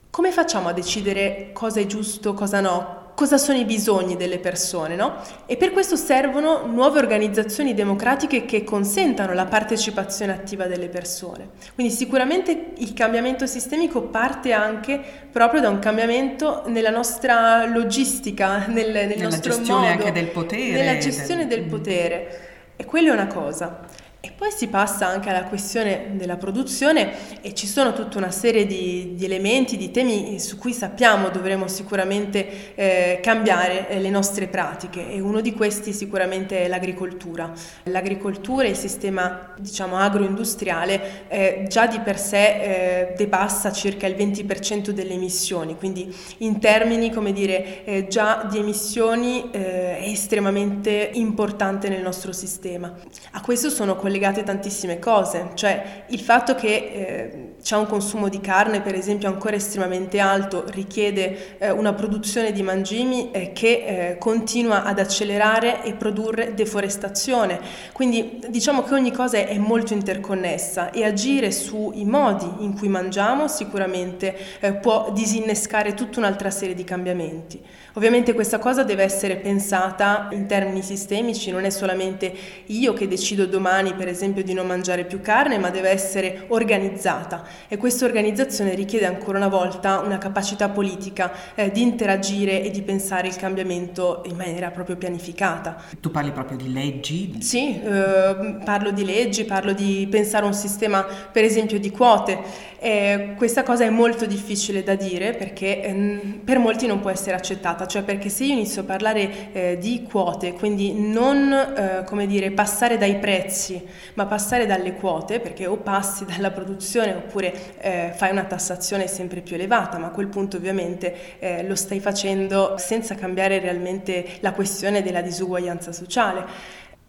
come 0.10 0.32
facciamo 0.32 0.70
a 0.70 0.74
decidere 0.74 1.52
cosa 1.54 1.80
è 1.80 1.86
giusto, 1.86 2.34
cosa 2.34 2.60
no? 2.60 3.00
cosa 3.20 3.38
sono 3.38 3.58
i 3.58 3.66
bisogni 3.66 4.16
delle 4.16 4.40
persone, 4.40 4.96
no? 4.96 5.16
E 5.46 5.58
per 5.58 5.74
questo 5.74 5.98
servono 5.98 6.66
nuove 6.66 7.00
organizzazioni 7.00 7.74
democratiche 7.74 8.46
che 8.46 8.64
consentano 8.64 9.34
la 9.34 9.44
partecipazione 9.44 10.32
attiva 10.32 10.68
delle 10.68 10.88
persone. 10.88 11.50
Quindi 11.76 11.92
sicuramente 11.92 12.72
il 12.78 12.94
cambiamento 12.94 13.46
sistemico 13.46 14.04
parte 14.04 14.54
anche 14.54 15.02
proprio 15.30 15.60
da 15.60 15.68
un 15.68 15.80
cambiamento 15.80 16.64
nella 16.68 16.92
nostra 16.92 17.66
logistica, 17.66 18.68
nel, 18.68 18.90
nel 18.90 19.08
nella 19.10 19.24
nostro 19.24 19.52
gestione 19.52 19.82
modo, 19.82 19.92
anche 19.92 20.12
del 20.14 20.28
potere. 20.28 20.72
Nella 20.72 20.98
gestione 20.98 21.46
del, 21.46 21.60
del 21.60 21.68
potere. 21.68 22.40
E 22.78 22.86
quella 22.86 23.10
è 23.10 23.12
una 23.12 23.28
cosa. 23.28 23.82
E 24.22 24.32
poi 24.36 24.52
si 24.52 24.68
passa 24.68 25.08
anche 25.08 25.30
alla 25.30 25.46
questione 25.46 26.10
della 26.16 26.36
produzione 26.36 27.40
e 27.40 27.54
ci 27.54 27.66
sono 27.66 27.94
tutta 27.94 28.18
una 28.18 28.32
serie 28.32 28.66
di, 28.66 29.14
di 29.16 29.24
elementi, 29.24 29.78
di 29.78 29.92
temi 29.92 30.42
su 30.42 30.58
cui 30.58 30.74
sappiamo 30.74 31.30
dovremo 31.30 31.70
sicuramente 31.70 32.76
eh, 32.76 33.20
cambiare 33.24 33.88
eh, 33.88 34.02
le 34.02 34.10
nostre 34.10 34.48
pratiche 34.48 35.10
e 35.10 35.22
uno 35.22 35.40
di 35.40 35.54
questi 35.54 35.94
sicuramente 35.94 36.66
è 36.66 36.68
l'agricoltura. 36.68 37.54
L'agricoltura 37.84 38.66
e 38.66 38.72
il 38.72 38.76
sistema 38.76 39.54
diciamo 39.58 39.96
agroindustriale 39.96 41.28
eh, 41.30 41.66
già 41.70 41.88
di 41.88 42.00
per 42.00 42.20
sé 42.20 43.12
eh, 43.12 43.14
depassa 43.16 43.72
circa 43.72 44.06
il 44.06 44.16
20% 44.16 44.90
delle 44.90 45.14
emissioni, 45.14 45.78
quindi 45.78 46.14
in 46.40 46.60
termini 46.60 47.10
come 47.14 47.32
dire 47.32 47.86
eh, 47.86 48.08
già 48.10 48.46
di 48.52 48.58
emissioni 48.58 49.50
eh, 49.52 49.98
è 50.00 50.10
estremamente 50.10 51.12
importante 51.14 51.88
nel 51.88 52.02
nostro 52.02 52.34
sistema. 52.34 52.94
A 53.32 53.40
questo 53.40 53.70
sono 53.70 53.96
collegate 54.10 54.42
tantissime 54.42 54.98
cose, 54.98 55.52
cioè 55.54 56.04
il 56.08 56.20
fatto 56.20 56.56
che 56.56 56.68
eh, 56.68 57.49
c'è 57.62 57.76
un 57.76 57.88
consumo 57.88 58.30
di 58.30 58.40
carne 58.40 58.82
per 58.82 58.96
esempio 58.96 59.28
ancora 59.28 59.56
estremamente 59.56 60.20
alto 60.20 60.64
richiede 60.68 61.58
eh, 61.58 61.72
una 61.72 61.94
produzione 61.94 62.52
di 62.52 62.62
mangimi 62.62 63.32
eh, 63.32 63.52
che 63.54 63.68
eh, 63.68 64.18
continua 64.18 64.84
ad 64.84 65.00
accelerare 65.00 65.84
e 65.84 65.94
produrre 65.94 66.54
deforestazione, 66.54 67.60
quindi 67.92 68.40
diciamo 68.48 68.84
che 68.84 68.94
ogni 68.94 69.12
cosa 69.12 69.38
è 69.38 69.58
molto 69.58 69.94
interconnessa 69.94 70.92
e 70.92 71.04
agire 71.04 71.52
sui 71.52 72.06
modi 72.06 72.48
in 72.60 72.78
cui 72.78 72.88
mangiamo 72.88 73.48
sicuramente 73.48 74.36
eh, 74.60 74.74
può 74.74 75.12
disinnescare 75.14 75.94
tutta 75.94 76.20
un'altra 76.20 76.50
serie 76.50 76.76
di 76.76 76.84
cambiamenti. 76.84 77.62
Ovviamente 77.94 78.34
questa 78.34 78.60
cosa 78.60 78.84
deve 78.84 79.04
essere 79.04 79.36
pensata 79.38 80.30
in 80.32 80.46
termini 80.46 80.82
sistemici, 80.84 81.52
non 81.52 81.66
è 81.66 81.70
solamente 81.70 82.32
io 82.68 82.94
che 82.94 83.08
decido 83.08 83.46
domani 83.46 83.94
per 83.94 84.08
esempio 84.08 84.44
di 84.44 84.54
non 84.54 84.68
mangiare 84.68 85.06
più 85.06 85.22
carne, 85.22 85.58
ma 85.58 85.70
deve 85.70 85.90
essere 85.90 86.46
organizzata 86.48 87.49
e 87.68 87.78
questa 87.78 88.06
organizzazione 88.06 88.76
richiede 88.76 89.06
ancora 89.06 89.38
una 89.38 89.48
volta 89.48 90.00
una 90.00 90.18
capacità 90.18 90.70
politica 90.70 91.32
eh, 91.56 91.72
di 91.72 91.82
interagire 91.82 92.64
e 92.64 92.72
di 92.72 92.82
pensare 92.82 93.28
il 93.28 93.36
cambiamento 93.36 94.24
in 94.26 94.36
maniera 94.36 94.72
proprio 94.72 94.98
pianificata. 94.98 95.82
Tu 96.00 96.12
parli 96.12 96.32
proprio 96.32 96.58
di 96.58 96.72
leggi? 96.72 97.42
Sì, 97.42 97.82
eh, 97.82 98.58
parlo 98.64 98.92
di 98.92 99.06
leggi, 99.06 99.46
parlo 99.46 99.74
di 99.74 100.08
pensare 100.10 100.46
un 100.46 100.54
sistema 100.54 101.04
per 101.04 101.44
esempio 101.44 101.80
di 101.80 101.92
quote. 101.92 102.68
Eh, 102.82 103.34
questa 103.36 103.64
cosa 103.64 103.84
è 103.84 103.90
molto 103.90 104.26
difficile 104.26 104.84
da 104.84 104.96
dire 104.96 105.34
perché 105.34 105.84
eh, 105.84 106.40
per 106.46 106.60
molti 106.60 106.88
non 106.88 107.02
può 107.02 107.10
essere 107.10 107.36
accettata, 107.36 107.86
cioè 107.86 108.04
perché 108.04 108.30
se 108.30 108.46
io 108.46 108.54
inizio 108.54 108.84
a 108.84 108.86
parlare 108.86 109.52
eh, 109.52 109.78
di 109.78 110.08
quote, 110.10 110.54
quindi 110.54 110.94
non 110.94 111.52
eh, 111.52 112.04
come 112.06 112.26
dire 112.26 112.52
passare 112.52 112.98
dai 112.98 113.18
prezzi, 113.18 113.86
ma 114.14 114.26
passare 114.28 114.66
dalle 114.66 114.94
quote, 114.94 115.42
perché 115.42 115.68
o 115.68 115.76
passi 115.76 116.24
dalla 116.32 116.52
produzione 116.52 117.14
oppure 117.14 117.80
eh, 117.82 118.14
fai 118.16 118.32
una 118.32 118.46
tassazione 118.46 119.08
sempre 119.08 119.42
più 119.42 119.56
elevata, 119.56 119.98
ma 119.98 120.08
a 120.08 120.12
quel 120.12 120.28
punto 120.28 120.56
ovviamente 120.56 121.40
eh, 121.40 121.68
lo 121.68 121.76
stai 121.76 122.00
facendo 122.00 122.76
senza 122.78 123.14
cambiare 123.16 123.60
realmente 123.60 124.38
la 124.40 124.54
questione 124.54 125.04
della 125.04 125.22
disuguaglianza 125.22 125.92
sociale. 125.92 126.46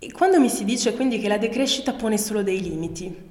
E 0.00 0.10
quando 0.10 0.40
mi 0.40 0.48
si 0.48 0.64
dice 0.64 0.94
quindi 0.94 1.20
che 1.20 1.28
la 1.28 1.38
decrescita 1.38 1.92
pone 1.92 2.18
solo 2.18 2.42
dei 2.42 2.60
limiti, 2.60 3.28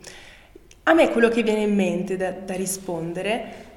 a 0.83 0.93
me 0.93 1.09
quello 1.09 1.29
che 1.29 1.43
viene 1.43 1.61
in 1.61 1.75
mente 1.75 2.17
da, 2.17 2.31
da 2.31 2.55
rispondere 2.55 3.67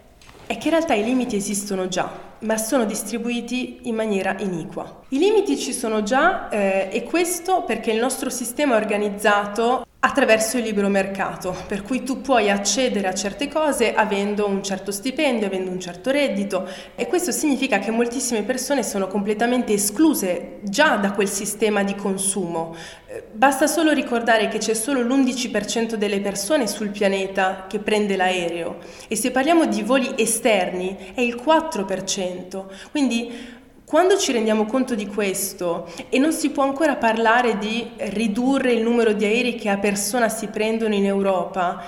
è 0.46 0.58
che 0.58 0.68
in 0.68 0.74
realtà 0.74 0.94
i 0.94 1.04
limiti 1.04 1.36
esistono 1.36 1.88
già, 1.88 2.10
ma 2.40 2.56
sono 2.56 2.84
distribuiti 2.84 3.80
in 3.82 3.94
maniera 3.94 4.36
iniqua. 4.38 5.02
I 5.08 5.18
limiti 5.18 5.56
ci 5.56 5.72
sono 5.72 6.02
già 6.02 6.48
eh, 6.48 6.88
e 6.90 7.02
questo 7.04 7.62
perché 7.62 7.92
il 7.92 8.00
nostro 8.00 8.30
sistema 8.30 8.76
organizzato 8.76 9.84
attraverso 10.04 10.58
il 10.58 10.64
libero 10.64 10.88
mercato, 10.88 11.56
per 11.68 11.82
cui 11.82 12.02
tu 12.02 12.20
puoi 12.22 12.50
accedere 12.50 13.06
a 13.06 13.14
certe 13.14 13.46
cose 13.46 13.94
avendo 13.94 14.48
un 14.48 14.60
certo 14.60 14.90
stipendio, 14.90 15.46
avendo 15.46 15.70
un 15.70 15.78
certo 15.78 16.10
reddito 16.10 16.68
e 16.96 17.06
questo 17.06 17.30
significa 17.30 17.78
che 17.78 17.92
moltissime 17.92 18.42
persone 18.42 18.82
sono 18.82 19.06
completamente 19.06 19.72
escluse 19.72 20.58
già 20.62 20.96
da 20.96 21.12
quel 21.12 21.28
sistema 21.28 21.84
di 21.84 21.94
consumo. 21.94 22.74
Eh, 23.06 23.22
basta 23.32 23.68
solo 23.68 23.92
ricordare 23.92 24.48
che 24.48 24.58
c'è 24.58 24.74
solo 24.74 25.02
l'11% 25.02 25.94
delle 25.94 26.20
persone 26.20 26.66
sul 26.66 26.88
pianeta 26.88 27.66
che 27.68 27.78
prende 27.78 28.16
l'aereo 28.16 28.78
e 29.06 29.14
se 29.14 29.30
parliamo 29.30 29.66
di 29.66 29.82
voli 29.82 30.14
esterni 30.16 31.12
è 31.14 31.20
il 31.20 31.36
4%. 31.36 32.64
Quindi 32.90 33.60
quando 33.92 34.16
ci 34.16 34.32
rendiamo 34.32 34.64
conto 34.64 34.94
di 34.94 35.06
questo 35.06 35.86
e 36.08 36.18
non 36.18 36.32
si 36.32 36.48
può 36.48 36.62
ancora 36.62 36.96
parlare 36.96 37.58
di 37.58 37.90
ridurre 37.96 38.72
il 38.72 38.80
numero 38.80 39.12
di 39.12 39.26
aerei 39.26 39.56
che 39.56 39.68
a 39.68 39.76
persona 39.76 40.30
si 40.30 40.46
prendono 40.46 40.94
in 40.94 41.04
Europa, 41.04 41.84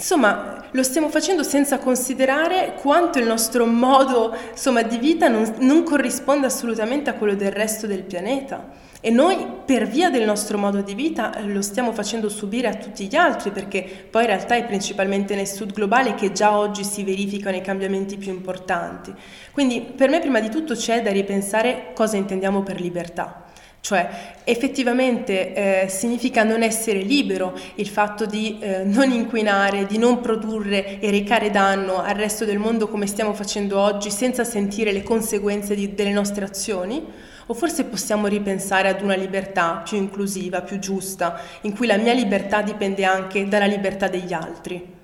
insomma 0.00 0.64
lo 0.70 0.82
stiamo 0.82 1.10
facendo 1.10 1.42
senza 1.42 1.78
considerare 1.78 2.74
quanto 2.80 3.18
il 3.18 3.26
nostro 3.26 3.66
modo 3.66 4.34
insomma, 4.50 4.82
di 4.82 4.96
vita 4.96 5.28
non, 5.28 5.54
non 5.58 5.82
corrisponde 5.82 6.46
assolutamente 6.46 7.10
a 7.10 7.14
quello 7.14 7.34
del 7.34 7.52
resto 7.52 7.86
del 7.86 8.02
pianeta. 8.02 8.88
E 9.02 9.10
noi 9.10 9.46
per 9.64 9.86
via 9.86 10.10
del 10.10 10.26
nostro 10.26 10.58
modo 10.58 10.82
di 10.82 10.94
vita 10.94 11.32
lo 11.44 11.62
stiamo 11.62 11.92
facendo 11.92 12.28
subire 12.28 12.68
a 12.68 12.74
tutti 12.74 13.06
gli 13.06 13.16
altri 13.16 13.50
perché 13.50 13.82
poi 14.10 14.22
in 14.22 14.28
realtà 14.28 14.56
è 14.56 14.64
principalmente 14.66 15.34
nel 15.34 15.48
sud 15.48 15.72
globale 15.72 16.14
che 16.14 16.32
già 16.32 16.56
oggi 16.56 16.84
si 16.84 17.02
verificano 17.02 17.56
i 17.56 17.62
cambiamenti 17.62 18.16
più 18.16 18.30
importanti. 18.30 19.12
Quindi 19.52 19.80
per 19.80 20.10
me 20.10 20.20
prima 20.20 20.40
di 20.40 20.50
tutto 20.50 20.74
c'è 20.74 21.02
da 21.02 21.10
ripensare 21.10 21.92
cosa 21.94 22.16
intendiamo 22.16 22.62
per 22.62 22.78
libertà. 22.80 23.49
Cioè 23.80 24.34
effettivamente 24.44 25.54
eh, 25.84 25.88
significa 25.88 26.44
non 26.44 26.62
essere 26.62 27.00
libero 27.00 27.58
il 27.76 27.88
fatto 27.88 28.26
di 28.26 28.58
eh, 28.60 28.84
non 28.84 29.10
inquinare, 29.10 29.86
di 29.86 29.96
non 29.96 30.20
produrre 30.20 31.00
e 31.00 31.10
recare 31.10 31.50
danno 31.50 32.02
al 32.02 32.14
resto 32.14 32.44
del 32.44 32.58
mondo 32.58 32.88
come 32.88 33.06
stiamo 33.06 33.32
facendo 33.32 33.78
oggi 33.78 34.10
senza 34.10 34.44
sentire 34.44 34.92
le 34.92 35.02
conseguenze 35.02 35.74
di, 35.74 35.94
delle 35.94 36.12
nostre 36.12 36.44
azioni? 36.44 37.04
O 37.46 37.54
forse 37.54 37.84
possiamo 37.84 38.26
ripensare 38.28 38.88
ad 38.88 39.00
una 39.02 39.16
libertà 39.16 39.82
più 39.84 39.96
inclusiva, 39.96 40.60
più 40.60 40.78
giusta, 40.78 41.40
in 41.62 41.74
cui 41.74 41.86
la 41.86 41.96
mia 41.96 42.12
libertà 42.12 42.62
dipende 42.62 43.04
anche 43.04 43.48
dalla 43.48 43.66
libertà 43.66 44.06
degli 44.08 44.32
altri? 44.32 44.98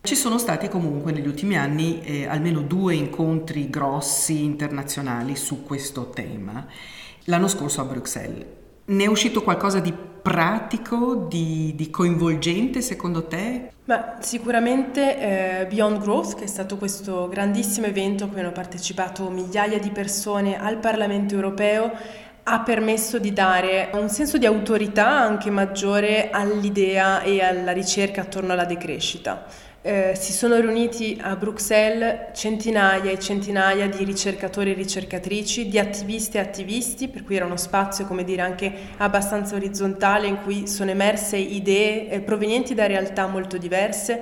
Ci 0.00 0.14
sono 0.14 0.38
stati 0.38 0.68
comunque 0.68 1.10
negli 1.10 1.26
ultimi 1.26 1.58
anni 1.58 2.00
eh, 2.02 2.26
almeno 2.26 2.60
due 2.60 2.94
incontri 2.94 3.68
grossi 3.68 4.44
internazionali 4.44 5.34
su 5.34 5.64
questo 5.64 6.10
tema. 6.10 6.64
L'anno 7.26 7.48
scorso 7.48 7.80
a 7.80 7.84
Bruxelles. 7.84 8.44
Ne 8.86 9.04
è 9.04 9.06
uscito 9.08 9.42
qualcosa 9.42 9.80
di 9.80 9.92
pratico, 9.92 11.26
di, 11.28 11.72
di 11.74 11.90
coinvolgente 11.90 12.80
secondo 12.80 13.24
te? 13.24 13.72
Beh, 13.84 14.00
sicuramente 14.20 15.60
eh, 15.60 15.66
Beyond 15.66 16.00
Growth, 16.00 16.36
che 16.36 16.44
è 16.44 16.48
stato 16.48 16.76
questo 16.76 17.28
grandissimo 17.28 17.86
evento 17.86 18.24
a 18.24 18.28
cui 18.28 18.40
hanno 18.40 18.52
partecipato 18.52 19.28
migliaia 19.28 19.80
di 19.80 19.90
persone 19.90 20.60
al 20.60 20.78
Parlamento 20.78 21.34
europeo, 21.34 21.90
ha 22.44 22.60
permesso 22.60 23.18
di 23.18 23.32
dare 23.32 23.90
un 23.94 24.08
senso 24.08 24.38
di 24.38 24.46
autorità 24.46 25.08
anche 25.08 25.50
maggiore 25.50 26.30
all'idea 26.30 27.22
e 27.22 27.42
alla 27.42 27.72
ricerca 27.72 28.20
attorno 28.20 28.52
alla 28.52 28.64
decrescita. 28.64 29.46
Eh, 29.88 30.16
si 30.16 30.32
sono 30.32 30.58
riuniti 30.58 31.16
a 31.22 31.36
Bruxelles 31.36 32.36
centinaia 32.36 33.08
e 33.08 33.20
centinaia 33.20 33.86
di 33.86 34.02
ricercatori 34.02 34.72
e 34.72 34.74
ricercatrici, 34.74 35.68
di 35.68 35.78
attivisti 35.78 36.38
e 36.38 36.40
attivisti, 36.40 37.06
per 37.06 37.22
cui 37.22 37.36
era 37.36 37.44
uno 37.44 37.56
spazio, 37.56 38.04
come 38.04 38.24
dire, 38.24 38.42
anche 38.42 38.72
abbastanza 38.96 39.54
orizzontale 39.54 40.26
in 40.26 40.42
cui 40.42 40.66
sono 40.66 40.90
emerse 40.90 41.36
idee 41.36 42.10
eh, 42.10 42.18
provenienti 42.18 42.74
da 42.74 42.86
realtà 42.86 43.28
molto 43.28 43.58
diverse 43.58 44.20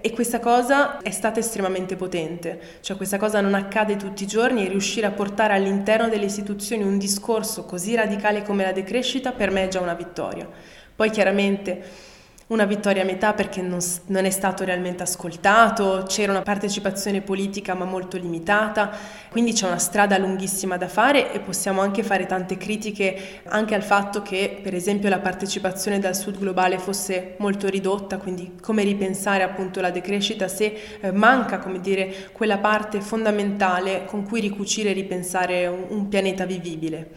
e 0.00 0.10
questa 0.10 0.40
cosa 0.40 1.00
è 1.00 1.12
stata 1.12 1.38
estremamente 1.38 1.94
potente, 1.94 2.58
cioè 2.80 2.96
questa 2.96 3.16
cosa 3.16 3.40
non 3.40 3.54
accade 3.54 3.94
tutti 3.94 4.24
i 4.24 4.26
giorni 4.26 4.66
e 4.66 4.68
riuscire 4.68 5.06
a 5.06 5.12
portare 5.12 5.54
all'interno 5.54 6.08
delle 6.08 6.24
istituzioni 6.24 6.82
un 6.82 6.98
discorso 6.98 7.64
così 7.66 7.94
radicale 7.94 8.42
come 8.42 8.64
la 8.64 8.72
decrescita 8.72 9.30
per 9.30 9.52
me 9.52 9.62
è 9.62 9.68
già 9.68 9.78
una 9.78 9.94
vittoria. 9.94 10.48
Poi 10.96 11.10
chiaramente 11.10 12.12
una 12.48 12.64
vittoria 12.66 13.02
a 13.02 13.06
metà 13.06 13.32
perché 13.32 13.62
non, 13.62 13.78
non, 14.06 14.24
è 14.26 14.30
stato 14.30 14.64
realmente 14.64 15.02
ascoltato, 15.02 16.04
c'era 16.06 16.32
una 16.32 16.42
partecipazione 16.42 17.22
politica 17.22 17.74
ma 17.74 17.86
molto 17.86 18.18
limitata, 18.18 18.90
quindi 19.30 19.52
c'è 19.52 19.66
una 19.66 19.78
strada 19.78 20.18
lunghissima 20.18 20.76
da 20.76 20.88
fare 20.88 21.32
e 21.32 21.40
possiamo 21.40 21.80
anche 21.80 22.02
fare 22.02 22.26
tante 22.26 22.58
critiche 22.58 23.40
anche 23.44 23.74
al 23.74 23.82
fatto 23.82 24.20
che 24.20 24.60
per 24.62 24.74
esempio 24.74 25.08
la 25.08 25.20
partecipazione 25.20 25.98
dal 25.98 26.14
sud 26.14 26.38
globale 26.38 26.78
fosse 26.78 27.34
molto 27.38 27.68
ridotta, 27.68 28.18
quindi 28.18 28.56
come 28.60 28.82
ripensare 28.82 29.42
appunto 29.42 29.80
la 29.80 29.90
decrescita 29.90 30.46
se 30.46 30.98
eh, 31.00 31.12
manca 31.12 31.58
come 31.58 31.80
dire 31.80 32.28
quella 32.32 32.58
parte 32.58 33.00
fondamentale 33.00 34.04
con 34.04 34.24
cui 34.24 34.40
ricucire 34.40 34.90
e 34.90 34.92
ripensare 34.92 35.66
un, 35.66 35.86
un 35.88 36.08
pianeta 36.08 36.44
vivibile 36.44 37.10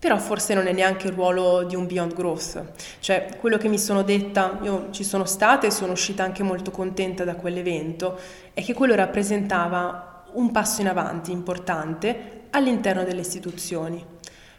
però 0.00 0.16
forse 0.16 0.54
non 0.54 0.66
è 0.66 0.72
neanche 0.72 1.08
il 1.08 1.12
ruolo 1.12 1.62
di 1.64 1.76
un 1.76 1.86
Beyond 1.86 2.14
Growth. 2.14 2.64
Cioè, 3.00 3.36
quello 3.38 3.58
che 3.58 3.68
mi 3.68 3.78
sono 3.78 4.02
detta, 4.02 4.58
io 4.62 4.88
ci 4.92 5.04
sono 5.04 5.26
stata 5.26 5.66
e 5.66 5.70
sono 5.70 5.92
uscita 5.92 6.24
anche 6.24 6.42
molto 6.42 6.70
contenta 6.70 7.22
da 7.22 7.34
quell'evento, 7.34 8.18
è 8.54 8.64
che 8.64 8.72
quello 8.72 8.94
rappresentava 8.94 10.24
un 10.32 10.50
passo 10.52 10.80
in 10.80 10.88
avanti 10.88 11.32
importante 11.32 12.44
all'interno 12.50 13.04
delle 13.04 13.20
istituzioni. 13.20 14.02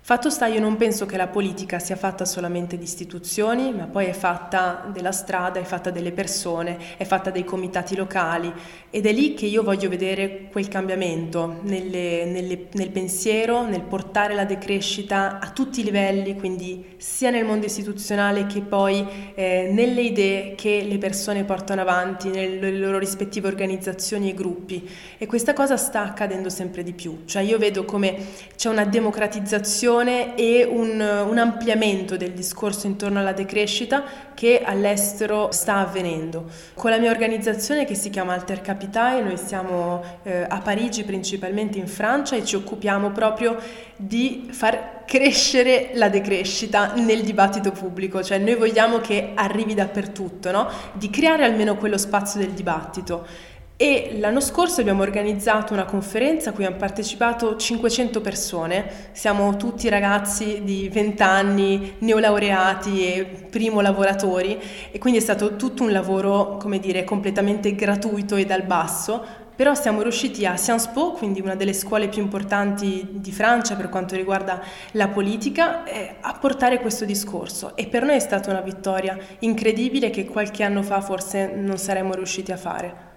Fatto 0.03 0.31
sta, 0.31 0.47
io 0.47 0.59
non 0.59 0.77
penso 0.77 1.05
che 1.05 1.15
la 1.15 1.27
politica 1.27 1.77
sia 1.77 1.95
fatta 1.95 2.25
solamente 2.25 2.75
di 2.75 2.83
istituzioni, 2.83 3.71
ma 3.71 3.85
poi 3.85 4.07
è 4.07 4.13
fatta 4.13 4.89
della 4.91 5.11
strada, 5.11 5.59
è 5.59 5.63
fatta 5.63 5.91
delle 5.91 6.11
persone, 6.11 6.97
è 6.97 7.05
fatta 7.05 7.29
dei 7.29 7.43
comitati 7.43 7.95
locali 7.95 8.51
ed 8.89 9.05
è 9.05 9.11
lì 9.13 9.35
che 9.35 9.45
io 9.45 9.61
voglio 9.61 9.89
vedere 9.89 10.47
quel 10.51 10.67
cambiamento 10.69 11.59
nelle, 11.61 12.25
nelle, 12.25 12.65
nel 12.71 12.89
pensiero, 12.89 13.63
nel 13.63 13.83
portare 13.83 14.33
la 14.33 14.43
decrescita 14.43 15.37
a 15.39 15.51
tutti 15.51 15.81
i 15.81 15.83
livelli, 15.83 16.35
quindi 16.35 16.95
sia 16.97 17.29
nel 17.29 17.45
mondo 17.45 17.67
istituzionale 17.67 18.47
che 18.47 18.61
poi 18.61 19.05
eh, 19.35 19.69
nelle 19.71 20.01
idee 20.01 20.55
che 20.55 20.83
le 20.83 20.97
persone 20.97 21.43
portano 21.43 21.81
avanti, 21.81 22.29
nelle 22.29 22.71
loro 22.71 22.97
rispettive 22.97 23.47
organizzazioni 23.47 24.31
e 24.31 24.33
gruppi. 24.33 24.89
E 25.19 25.27
questa 25.27 25.53
cosa 25.53 25.77
sta 25.77 26.01
accadendo 26.01 26.49
sempre 26.49 26.81
di 26.81 26.93
più, 26.93 27.21
cioè 27.25 27.43
io 27.43 27.59
vedo 27.59 27.85
come 27.85 28.17
c'è 28.55 28.67
una 28.67 28.83
democratizzazione 28.83 29.89
espansione 29.91 30.35
e 30.35 30.63
un, 30.63 30.99
un, 30.99 31.37
ampliamento 31.37 32.15
del 32.15 32.31
discorso 32.31 32.87
intorno 32.87 33.19
alla 33.19 33.33
decrescita 33.33 34.03
che 34.33 34.61
all'estero 34.63 35.51
sta 35.51 35.77
avvenendo. 35.77 36.45
Con 36.73 36.91
la 36.91 36.97
mia 36.97 37.11
organizzazione 37.11 37.85
che 37.85 37.95
si 37.95 38.09
chiama 38.09 38.33
Alter 38.33 38.61
Capitae, 38.61 39.21
noi 39.21 39.37
siamo 39.37 40.01
eh, 40.23 40.45
a 40.47 40.59
Parigi 40.59 41.03
principalmente 41.03 41.77
in 41.77 41.87
Francia 41.87 42.35
e 42.35 42.45
ci 42.45 42.55
occupiamo 42.55 43.11
proprio 43.11 43.57
di 43.97 44.47
far 44.51 45.03
crescere 45.05 45.91
la 45.95 46.07
decrescita 46.07 46.93
nel 46.93 47.21
dibattito 47.23 47.71
pubblico, 47.71 48.23
cioè 48.23 48.37
noi 48.37 48.55
vogliamo 48.55 48.99
che 48.99 49.31
arrivi 49.35 49.73
dappertutto, 49.73 50.51
no? 50.51 50.69
di 50.93 51.09
creare 51.09 51.43
almeno 51.43 51.75
quello 51.75 51.97
spazio 51.97 52.39
del 52.39 52.51
dibattito. 52.51 53.49
E 53.81 54.17
l'anno 54.19 54.41
scorso 54.41 54.79
abbiamo 54.79 55.01
organizzato 55.01 55.73
una 55.73 55.85
conferenza 55.85 56.51
a 56.51 56.53
cui 56.53 56.65
hanno 56.65 56.75
partecipato 56.75 57.55
500 57.55 58.21
persone, 58.21 59.09
siamo 59.11 59.57
tutti 59.57 59.89
ragazzi 59.89 60.61
di 60.63 60.87
20 60.87 61.23
anni, 61.23 61.95
neolaureati 61.97 63.03
e 63.03 63.25
primo 63.49 63.81
lavoratori. 63.81 64.55
E 64.91 64.99
quindi 64.99 65.17
è 65.17 65.23
stato 65.23 65.55
tutto 65.55 65.81
un 65.81 65.91
lavoro, 65.91 66.57
come 66.57 66.77
dire, 66.77 67.03
completamente 67.03 67.73
gratuito 67.73 68.35
e 68.35 68.45
dal 68.45 68.61
basso, 68.61 69.25
però 69.55 69.73
siamo 69.73 70.03
riusciti 70.03 70.45
a 70.45 70.55
Sciences 70.57 70.91
Po, 70.93 71.13
quindi 71.13 71.41
una 71.41 71.55
delle 71.55 71.73
scuole 71.73 72.07
più 72.07 72.21
importanti 72.21 73.07
di 73.13 73.31
Francia 73.31 73.75
per 73.75 73.89
quanto 73.89 74.15
riguarda 74.15 74.61
la 74.91 75.07
politica, 75.07 75.85
eh, 75.85 76.17
a 76.21 76.37
portare 76.39 76.79
questo 76.81 77.03
discorso. 77.03 77.75
E 77.75 77.87
per 77.87 78.03
noi 78.03 78.17
è 78.17 78.19
stata 78.19 78.51
una 78.51 78.61
vittoria 78.61 79.17
incredibile 79.39 80.11
che 80.11 80.25
qualche 80.25 80.61
anno 80.61 80.83
fa 80.83 81.01
forse 81.01 81.51
non 81.55 81.79
saremmo 81.79 82.13
riusciti 82.13 82.51
a 82.51 82.57
fare. 82.57 83.10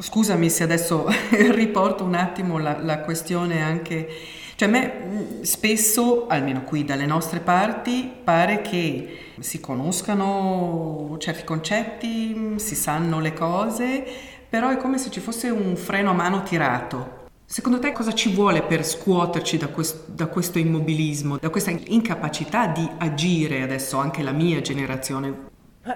Scusami 0.00 0.48
se 0.48 0.62
adesso 0.62 1.06
riporto 1.52 2.04
un 2.04 2.14
attimo 2.14 2.58
la, 2.58 2.78
la 2.80 3.00
questione 3.00 3.62
anche... 3.62 4.08
Cioè 4.56 4.68
a 4.68 4.70
me 4.72 4.92
mm, 4.92 5.42
spesso, 5.42 6.26
almeno 6.26 6.64
qui 6.64 6.84
dalle 6.84 7.06
nostre 7.06 7.40
parti, 7.40 8.10
pare 8.22 8.60
che 8.60 9.32
si 9.38 9.60
conoscano 9.60 11.16
certi 11.18 11.44
concetti, 11.44 12.34
mm, 12.36 12.56
si 12.56 12.74
sanno 12.74 13.20
le 13.20 13.32
cose, 13.32 14.04
però 14.48 14.68
è 14.70 14.76
come 14.76 14.98
se 14.98 15.10
ci 15.10 15.20
fosse 15.20 15.48
un 15.48 15.76
freno 15.76 16.10
a 16.10 16.14
mano 16.14 16.42
tirato. 16.42 17.28
Secondo 17.46 17.78
te 17.78 17.92
cosa 17.92 18.12
ci 18.12 18.32
vuole 18.32 18.62
per 18.62 18.86
scuoterci 18.86 19.56
da, 19.56 19.68
quest- 19.68 20.10
da 20.10 20.26
questo 20.26 20.58
immobilismo, 20.58 21.36
da 21.38 21.50
questa 21.50 21.70
incapacità 21.70 22.66
di 22.68 22.88
agire 22.98 23.62
adesso 23.62 23.96
anche 23.96 24.22
la 24.22 24.32
mia 24.32 24.60
generazione? 24.60 25.49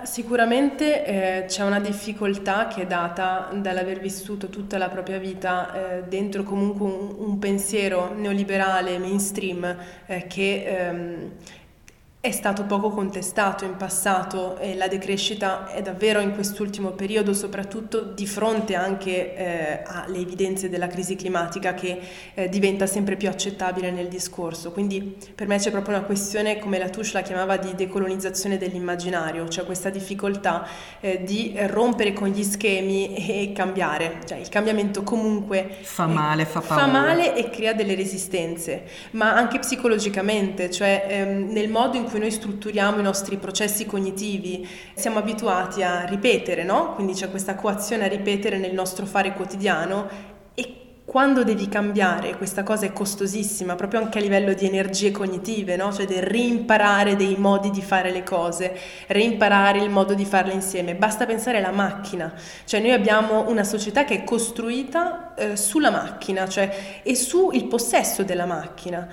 Sicuramente 0.04 1.04
eh, 1.04 1.44
c'è 1.44 1.62
una 1.62 1.78
difficoltà 1.78 2.68
che 2.68 2.82
è 2.82 2.86
data 2.86 3.50
dall'aver 3.52 4.00
vissuto 4.00 4.48
tutta 4.48 4.78
la 4.78 4.88
propria 4.88 5.18
vita 5.18 5.98
eh, 5.98 6.04
dentro 6.04 6.42
comunque 6.42 6.86
un, 6.86 7.14
un, 7.18 7.38
pensiero 7.38 8.14
neoliberale 8.14 8.98
mainstream 8.98 9.76
eh, 10.06 10.26
che 10.26 10.64
ehm, 10.64 11.32
è 12.24 12.30
stato 12.30 12.62
poco 12.62 12.88
contestato 12.88 13.66
in 13.66 13.76
passato 13.76 14.56
e 14.56 14.74
la 14.76 14.88
decrescita 14.88 15.66
è 15.66 15.82
davvero 15.82 16.20
in 16.20 16.32
quest'ultimo 16.32 16.92
periodo, 16.92 17.34
soprattutto 17.34 18.00
di 18.00 18.26
fronte 18.26 18.74
anche 18.74 19.36
eh, 19.36 19.82
alle 19.84 20.20
evidenze 20.20 20.70
della 20.70 20.86
crisi 20.86 21.16
climatica 21.16 21.74
che 21.74 22.00
eh, 22.32 22.48
diventa 22.48 22.86
sempre 22.86 23.16
più 23.16 23.28
accettabile 23.28 23.90
nel 23.90 24.08
discorso. 24.08 24.72
Quindi 24.72 25.18
per 25.34 25.46
me 25.48 25.58
c'è 25.58 25.70
proprio 25.70 25.98
una 25.98 26.06
questione, 26.06 26.58
come 26.58 26.78
la 26.78 26.88
Touche 26.88 27.10
la 27.12 27.20
chiamava, 27.20 27.58
di 27.58 27.74
decolonizzazione 27.74 28.56
dell'immaginario, 28.56 29.46
cioè 29.50 29.66
questa 29.66 29.90
difficoltà 29.90 30.66
eh, 31.00 31.22
di 31.24 31.54
rompere 31.66 32.14
con 32.14 32.28
gli 32.28 32.42
schemi 32.42 33.16
e 33.16 33.52
cambiare. 33.54 34.20
Cioè 34.24 34.38
il 34.38 34.48
cambiamento 34.48 35.02
comunque 35.02 35.68
fa 35.82 36.06
male, 36.06 36.46
fa 36.46 36.62
paura. 36.62 36.84
Fa 36.84 36.90
male 36.90 37.36
e 37.36 37.50
crea 37.50 37.74
delle 37.74 37.94
resistenze, 37.94 38.84
ma 39.10 39.34
anche 39.34 39.58
psicologicamente, 39.58 40.70
cioè 40.70 41.04
ehm, 41.06 41.52
nel 41.52 41.68
modo 41.68 41.98
in 41.98 42.04
cui 42.04 42.12
cui 42.14 42.22
noi 42.22 42.30
strutturiamo 42.30 43.00
i 43.00 43.02
nostri 43.02 43.38
processi 43.38 43.86
cognitivi, 43.86 44.64
siamo 44.94 45.18
abituati 45.18 45.82
a 45.82 46.04
ripetere, 46.04 46.62
no? 46.62 46.94
Quindi 46.94 47.12
c'è 47.12 47.28
questa 47.28 47.56
coazione 47.56 48.04
a 48.04 48.08
ripetere 48.08 48.56
nel 48.56 48.72
nostro 48.72 49.04
fare 49.04 49.32
quotidiano 49.32 50.08
e 50.54 51.00
quando 51.04 51.42
devi 51.42 51.68
cambiare, 51.68 52.36
questa 52.36 52.62
cosa 52.62 52.86
è 52.86 52.92
costosissima, 52.92 53.74
proprio 53.74 53.98
anche 53.98 54.18
a 54.18 54.20
livello 54.20 54.54
di 54.54 54.64
energie 54.64 55.10
cognitive, 55.10 55.74
no? 55.74 55.92
cioè 55.92 56.06
del 56.06 56.22
reimparare 56.22 57.16
dei 57.16 57.34
modi 57.36 57.70
di 57.70 57.82
fare 57.82 58.12
le 58.12 58.22
cose, 58.22 58.78
reimparare 59.08 59.80
il 59.80 59.90
modo 59.90 60.14
di 60.14 60.24
farle 60.24 60.52
insieme. 60.52 60.94
Basta 60.94 61.26
pensare 61.26 61.58
alla 61.58 61.72
macchina, 61.72 62.32
cioè 62.64 62.78
noi 62.78 62.92
abbiamo 62.92 63.48
una 63.48 63.64
società 63.64 64.04
che 64.04 64.18
è 64.18 64.24
costruita 64.24 65.34
eh, 65.34 65.56
sulla 65.56 65.90
macchina, 65.90 66.48
cioè 66.48 67.00
e 67.02 67.16
sul 67.16 67.66
possesso 67.66 68.22
della 68.22 68.46
macchina. 68.46 69.08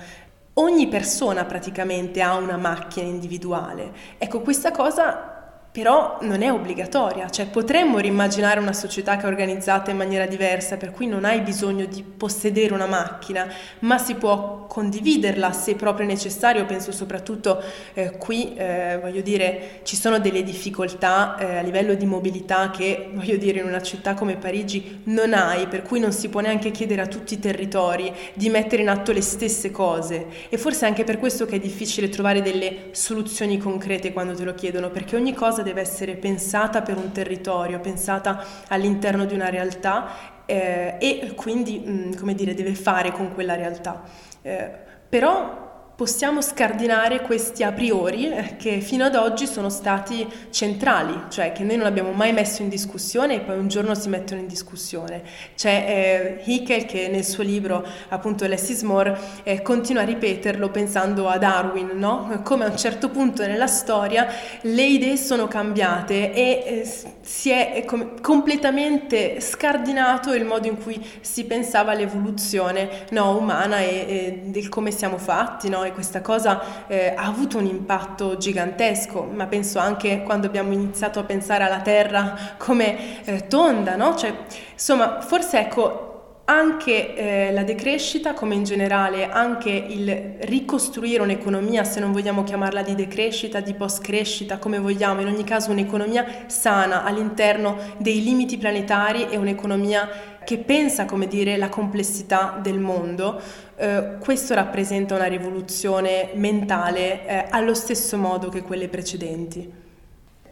Ogni 0.54 0.86
persona 0.88 1.46
praticamente 1.46 2.20
ha 2.20 2.34
una 2.36 2.58
macchina 2.58 3.06
individuale. 3.06 3.92
Ecco, 4.18 4.40
questa 4.40 4.70
cosa 4.70 5.31
però 5.72 6.18
non 6.20 6.42
è 6.42 6.52
obbligatoria, 6.52 7.30
cioè 7.30 7.46
potremmo 7.46 7.98
rimmaginare 7.98 8.60
una 8.60 8.74
società 8.74 9.16
che 9.16 9.22
è 9.22 9.26
organizzata 9.26 9.90
in 9.90 9.96
maniera 9.96 10.26
diversa, 10.26 10.76
per 10.76 10.90
cui 10.90 11.06
non 11.06 11.24
hai 11.24 11.40
bisogno 11.40 11.86
di 11.86 12.02
possedere 12.02 12.74
una 12.74 12.84
macchina, 12.84 13.50
ma 13.78 13.96
si 13.96 14.14
può 14.16 14.66
condividerla 14.66 15.50
se 15.52 15.74
proprio 15.74 16.04
è 16.04 16.08
necessario, 16.10 16.66
penso 16.66 16.92
soprattutto 16.92 17.62
eh, 17.94 18.18
qui, 18.18 18.54
eh, 18.54 18.98
voglio 19.00 19.22
dire, 19.22 19.80
ci 19.84 19.96
sono 19.96 20.18
delle 20.18 20.42
difficoltà 20.42 21.36
eh, 21.38 21.56
a 21.56 21.62
livello 21.62 21.94
di 21.94 22.04
mobilità 22.04 22.70
che, 22.70 23.08
voglio 23.14 23.38
dire, 23.38 23.60
in 23.60 23.66
una 23.66 23.80
città 23.80 24.12
come 24.12 24.36
Parigi 24.36 25.00
non 25.04 25.32
hai, 25.32 25.68
per 25.68 25.82
cui 25.82 26.00
non 26.00 26.12
si 26.12 26.28
può 26.28 26.40
neanche 26.40 26.70
chiedere 26.70 27.00
a 27.00 27.06
tutti 27.06 27.32
i 27.32 27.38
territori 27.38 28.12
di 28.34 28.50
mettere 28.50 28.82
in 28.82 28.90
atto 28.90 29.10
le 29.12 29.22
stesse 29.22 29.70
cose. 29.70 30.26
E 30.50 30.58
forse 30.58 30.84
è 30.84 30.88
anche 30.88 31.04
per 31.04 31.18
questo 31.18 31.46
che 31.46 31.56
è 31.56 31.60
difficile 31.60 32.10
trovare 32.10 32.42
delle 32.42 32.88
soluzioni 32.90 33.56
concrete 33.56 34.12
quando 34.12 34.34
te 34.34 34.44
lo 34.44 34.52
chiedono, 34.52 34.90
perché 34.90 35.16
ogni 35.16 35.32
cosa 35.32 35.60
deve 35.62 35.80
essere 35.80 36.14
pensata 36.14 36.82
per 36.82 36.96
un 36.96 37.12
territorio, 37.12 37.80
pensata 37.80 38.44
all'interno 38.68 39.24
di 39.24 39.34
una 39.34 39.48
realtà 39.48 40.42
eh, 40.46 40.96
e 40.98 41.32
quindi, 41.34 41.78
mh, 41.78 41.90
mm, 41.90 42.12
come 42.14 42.34
dire, 42.34 42.54
deve 42.54 42.74
fare 42.74 43.10
con 43.12 43.32
quella 43.32 43.54
realtà. 43.54 44.02
Eh, 44.42 44.70
però 45.08 45.71
possiamo 46.02 46.40
scardinare 46.40 47.20
questi 47.20 47.62
a 47.62 47.70
priori 47.70 48.28
eh, 48.28 48.56
che 48.56 48.80
fino 48.80 49.04
ad 49.04 49.14
oggi 49.14 49.46
sono 49.46 49.68
stati 49.68 50.26
centrali, 50.50 51.26
cioè 51.28 51.52
che 51.52 51.62
noi 51.62 51.76
non 51.76 51.86
abbiamo 51.86 52.10
mai 52.10 52.32
messo 52.32 52.60
in 52.60 52.68
discussione 52.68 53.36
e 53.36 53.40
poi 53.40 53.56
un 53.56 53.68
giorno 53.68 53.94
si 53.94 54.08
mettono 54.08 54.40
in 54.40 54.48
discussione. 54.48 55.22
C'è 55.54 56.40
eh, 56.42 56.50
Hickel 56.50 56.86
che 56.86 57.06
nel 57.06 57.24
suo 57.24 57.44
libro, 57.44 57.86
appunto 58.08 58.44
Less 58.48 58.70
is 58.70 58.82
More, 58.82 59.16
eh, 59.44 59.62
continua 59.62 60.02
a 60.02 60.04
ripeterlo 60.04 60.70
pensando 60.70 61.28
a 61.28 61.38
Darwin, 61.38 61.90
no? 61.94 62.40
come 62.42 62.64
a 62.64 62.70
un 62.70 62.76
certo 62.76 63.08
punto 63.08 63.46
nella 63.46 63.68
storia 63.68 64.26
le 64.62 64.82
idee 64.82 65.16
sono 65.16 65.46
cambiate 65.46 66.32
e 66.32 66.42
eh, 66.66 66.90
si 67.20 67.50
è 67.50 67.84
com- 67.86 68.20
completamente 68.20 69.40
scardinato 69.40 70.34
il 70.34 70.44
modo 70.44 70.66
in 70.66 70.82
cui 70.82 71.00
si 71.20 71.44
pensava 71.44 71.92
all'evoluzione 71.92 73.06
no, 73.10 73.36
umana 73.36 73.78
e, 73.78 73.86
e, 73.86 74.40
del 74.46 74.68
come 74.68 74.90
siamo 74.90 75.16
fatti. 75.16 75.68
No? 75.68 75.90
Questa 75.92 76.20
cosa 76.20 76.86
eh, 76.88 77.14
ha 77.16 77.24
avuto 77.24 77.58
un 77.58 77.66
impatto 77.66 78.36
gigantesco, 78.36 79.22
ma 79.22 79.46
penso 79.46 79.78
anche 79.78 80.22
quando 80.22 80.46
abbiamo 80.46 80.72
iniziato 80.72 81.18
a 81.18 81.24
pensare 81.24 81.64
alla 81.64 81.80
Terra 81.80 82.36
come 82.56 83.24
eh, 83.24 83.46
tonda, 83.46 83.96
no? 83.96 84.16
Cioè, 84.16 84.34
insomma, 84.72 85.20
forse 85.20 85.60
ecco, 85.60 86.12
anche 86.44 87.14
eh, 87.14 87.52
la 87.52 87.62
decrescita, 87.62 88.34
come 88.34 88.54
in 88.54 88.64
generale, 88.64 89.30
anche 89.30 89.70
il 89.70 90.36
ricostruire 90.40 91.22
un'economia, 91.22 91.84
se 91.84 92.00
non 92.00 92.12
vogliamo 92.12 92.42
chiamarla 92.42 92.82
di 92.82 92.94
decrescita, 92.94 93.60
di 93.60 93.74
post-crescita, 93.74 94.58
come 94.58 94.78
vogliamo, 94.78 95.20
in 95.20 95.28
ogni 95.28 95.44
caso 95.44 95.70
un'economia 95.70 96.44
sana 96.46 97.04
all'interno 97.04 97.76
dei 97.98 98.22
limiti 98.22 98.58
planetari 98.58 99.28
e 99.30 99.36
un'economia 99.36 100.31
che 100.44 100.58
pensa, 100.58 101.04
come 101.04 101.26
dire, 101.26 101.56
la 101.56 101.68
complessità 101.68 102.58
del 102.62 102.78
mondo, 102.78 103.40
eh, 103.76 104.16
questo 104.20 104.54
rappresenta 104.54 105.14
una 105.14 105.26
rivoluzione 105.26 106.30
mentale 106.34 107.26
eh, 107.26 107.46
allo 107.50 107.74
stesso 107.74 108.16
modo 108.16 108.48
che 108.48 108.62
quelle 108.62 108.88
precedenti. 108.88 109.70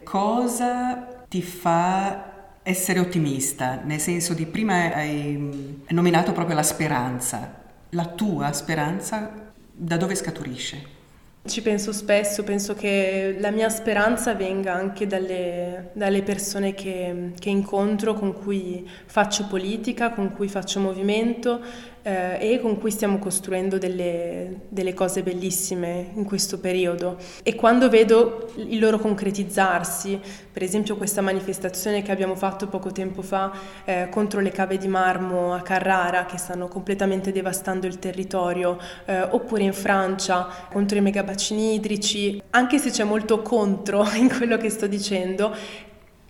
Cosa 0.03 1.23
ti 1.27 1.41
fa 1.41 2.29
essere 2.63 2.99
ottimista? 2.99 3.79
Nel 3.83 3.99
senso 3.99 4.33
di 4.33 4.45
prima 4.45 4.93
hai 4.93 5.83
nominato 5.89 6.31
proprio 6.31 6.55
la 6.55 6.63
speranza. 6.63 7.59
La 7.89 8.05
tua 8.05 8.51
speranza 8.53 9.51
da 9.71 9.97
dove 9.97 10.15
scaturisce? 10.15 10.99
Ci 11.43 11.63
penso 11.63 11.91
spesso, 11.91 12.43
penso 12.43 12.75
che 12.75 13.35
la 13.39 13.49
mia 13.49 13.67
speranza 13.69 14.35
venga 14.35 14.75
anche 14.75 15.07
dalle, 15.07 15.89
dalle 15.93 16.21
persone 16.21 16.75
che, 16.75 17.31
che, 17.39 17.49
incontro, 17.49 18.13
con 18.13 18.31
cui 18.33 18.87
faccio 19.07 19.47
politica, 19.47 20.11
con 20.11 20.33
cui 20.33 20.47
faccio 20.47 20.79
movimento 20.79 21.59
eh, 22.03 22.53
e 22.53 22.59
con 22.59 22.79
cui 22.79 22.91
stiamo 22.91 23.19
costruendo 23.19 23.77
delle, 23.77 24.61
delle, 24.69 24.93
cose 24.93 25.23
bellissime 25.23 26.11
in 26.13 26.25
questo 26.25 26.59
periodo. 26.59 27.17
E 27.43 27.55
quando 27.55 27.89
vedo 27.89 28.51
il 28.55 28.79
loro 28.79 28.99
concretizzarsi, 28.99 30.19
per 30.51 30.63
esempio 30.63 30.95
questa 30.95 31.21
manifestazione 31.21 32.01
che 32.01 32.11
abbiamo 32.11 32.35
fatto 32.35 32.67
poco 32.67 32.91
tempo 32.91 33.21
fa 33.21 33.51
eh, 33.85 34.07
contro 34.09 34.39
le 34.41 34.51
cave 34.51 34.77
di 34.77 34.87
marmo 34.87 35.53
a 35.53 35.61
Carrara 35.61 36.25
che 36.25 36.37
stanno 36.37 36.67
completamente 36.67 37.31
devastando 37.31 37.87
il 37.87 37.99
territorio, 37.99 38.77
eh, 39.05 39.21
oppure 39.21 39.63
in 39.63 39.73
Francia 39.73 40.47
contro 40.69 40.97
i 40.97 41.01
megabacini 41.31 41.73
idrici, 41.75 42.41
anche 42.51 42.77
se 42.77 42.91
c'è 42.91 43.03
molto 43.03 43.41
contro 43.41 44.05
in 44.15 44.29
quello 44.29 44.57
che 44.57 44.69
sto 44.69 44.87
dicendo, 44.87 45.55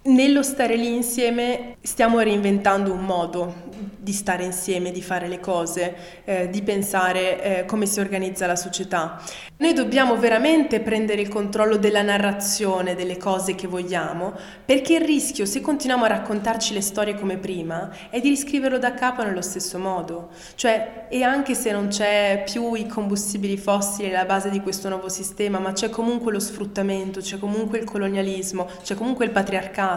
nello 0.03 0.41
stare 0.41 0.75
lì 0.75 0.93
insieme 0.93 1.75
stiamo 1.81 2.19
reinventando 2.19 2.91
un 2.91 3.05
modo 3.05 3.69
di 4.01 4.13
stare 4.13 4.43
insieme, 4.43 4.91
di 4.91 5.01
fare 5.01 5.27
le 5.27 5.39
cose, 5.39 5.95
eh, 6.23 6.49
di 6.49 6.63
pensare 6.63 7.59
eh, 7.59 7.65
come 7.65 7.85
si 7.85 7.99
organizza 7.99 8.47
la 8.47 8.55
società. 8.55 9.21
Noi 9.57 9.73
dobbiamo 9.73 10.17
veramente 10.17 10.79
prendere 10.79 11.21
il 11.21 11.27
controllo 11.27 11.77
della 11.77 12.01
narrazione 12.01 12.95
delle 12.95 13.17
cose 13.17 13.53
che 13.53 13.67
vogliamo, 13.67 14.33
perché 14.65 14.95
il 14.95 15.01
rischio, 15.01 15.45
se 15.45 15.61
continuiamo 15.61 16.05
a 16.05 16.09
raccontarci 16.09 16.73
le 16.73 16.81
storie 16.81 17.13
come 17.13 17.37
prima, 17.37 17.91
è 18.09 18.19
di 18.19 18.29
riscriverlo 18.29 18.79
da 18.79 18.95
capo 18.95 19.21
nello 19.21 19.43
stesso 19.43 19.77
modo. 19.77 20.29
Cioè, 20.55 21.05
e 21.09 21.21
anche 21.21 21.53
se 21.53 21.71
non 21.71 21.89
c'è 21.89 22.43
più 22.51 22.73
i 22.73 22.87
combustibili 22.87 23.57
fossili 23.57 24.09
alla 24.09 24.25
base 24.25 24.49
di 24.49 24.61
questo 24.61 24.89
nuovo 24.89 25.09
sistema, 25.09 25.59
ma 25.59 25.73
c'è 25.73 25.89
comunque 25.89 26.31
lo 26.31 26.39
sfruttamento, 26.39 27.19
c'è 27.19 27.37
comunque 27.37 27.77
il 27.77 27.85
colonialismo, 27.85 28.67
c'è 28.81 28.95
comunque 28.95 29.25
il 29.25 29.31
patriarcato, 29.31 29.90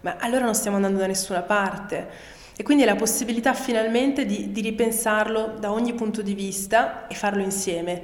ma 0.00 0.16
allora 0.18 0.44
non 0.44 0.54
stiamo 0.54 0.76
andando 0.76 0.98
da 0.98 1.06
nessuna 1.06 1.42
parte. 1.42 2.32
E 2.56 2.62
quindi 2.62 2.84
è 2.84 2.86
la 2.86 2.94
possibilità 2.94 3.52
finalmente 3.54 4.24
di, 4.26 4.52
di 4.52 4.60
ripensarlo 4.60 5.56
da 5.58 5.72
ogni 5.72 5.94
punto 5.94 6.22
di 6.22 6.34
vista 6.34 7.06
e 7.08 7.14
farlo 7.14 7.42
insieme. 7.42 8.02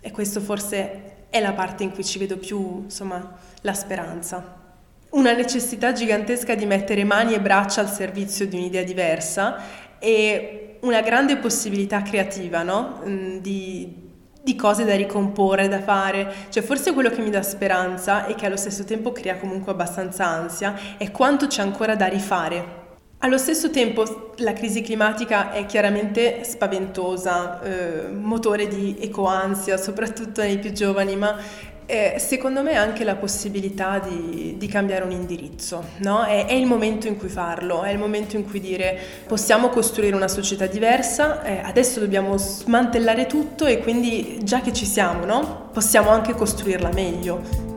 E 0.00 0.10
questo 0.10 0.40
forse 0.40 1.12
è 1.28 1.40
la 1.40 1.52
parte 1.52 1.82
in 1.82 1.92
cui 1.92 2.04
ci 2.04 2.18
vedo 2.18 2.38
più, 2.38 2.82
insomma, 2.84 3.36
la 3.60 3.74
speranza. 3.74 4.62
Una 5.10 5.32
necessità 5.32 5.92
gigantesca 5.92 6.54
di 6.54 6.64
mettere 6.64 7.04
mani 7.04 7.34
e 7.34 7.40
braccia 7.40 7.80
al 7.80 7.90
servizio 7.90 8.46
di 8.46 8.56
un'idea 8.56 8.82
diversa 8.82 9.60
e 9.98 10.78
una 10.80 11.00
grande 11.00 11.36
possibilità 11.36 12.02
creativa, 12.02 12.62
no? 12.62 13.02
Mm, 13.06 13.38
di, 13.38 14.12
di 14.44 14.54
cose 14.54 14.84
da 14.84 14.94
ricomporre, 14.94 15.68
da 15.68 15.80
fare. 15.80 16.32
Cioè, 16.50 16.62
forse 16.62 16.92
quello 16.92 17.08
che 17.08 17.22
mi 17.22 17.30
dà 17.30 17.42
speranza 17.42 18.26
e 18.26 18.34
che 18.34 18.44
allo 18.44 18.58
stesso 18.58 18.84
tempo 18.84 19.10
crea 19.10 19.38
comunque 19.38 19.72
abbastanza 19.72 20.26
ansia 20.26 20.78
è 20.98 21.10
quanto 21.10 21.46
c'è 21.46 21.62
ancora 21.62 21.96
da 21.96 22.06
rifare 22.06 22.82
allo 23.24 23.38
stesso 23.38 23.70
tempo 23.70 24.34
la 24.38 24.52
crisi 24.52 24.82
climatica 24.82 25.50
è 25.50 25.64
chiaramente 25.64 26.44
spaventosa, 26.44 27.62
eh, 27.62 28.08
motore 28.08 28.68
di 28.68 28.96
ecoansia, 29.00 29.78
soprattutto 29.78 30.42
nei 30.42 30.58
più 30.58 30.72
giovani, 30.72 31.16
ma 31.16 31.34
eh, 31.86 32.16
secondo 32.18 32.62
me 32.62 32.76
anche 32.76 33.04
la 33.04 33.16
possibilità 33.16 33.98
di, 33.98 34.54
di 34.56 34.66
cambiare 34.66 35.04
un 35.04 35.10
indirizzo. 35.10 35.84
No? 35.98 36.24
È, 36.24 36.46
è, 36.46 36.52
il 36.52 36.66
momento 36.66 37.06
in 37.06 37.16
cui 37.16 37.28
farlo, 37.28 37.82
è 37.82 37.90
il 37.90 37.98
momento 37.98 38.36
in 38.36 38.48
cui 38.48 38.60
dire 38.60 38.98
possiamo 39.26 39.68
costruire 39.68 40.16
una 40.16 40.28
società 40.28 40.66
diversa, 40.66 41.42
eh, 41.42 41.58
adesso 41.58 42.00
dobbiamo 42.00 42.36
smantellare 42.36 43.26
tutto 43.26 43.66
e 43.66 43.80
quindi 43.80 44.40
già 44.42 44.60
che 44.60 44.72
ci 44.72 44.86
siamo, 44.86 45.24
no? 45.24 45.68
possiamo 45.72 46.10
anche 46.10 46.34
costruirla 46.34 46.90
meglio. 46.92 47.72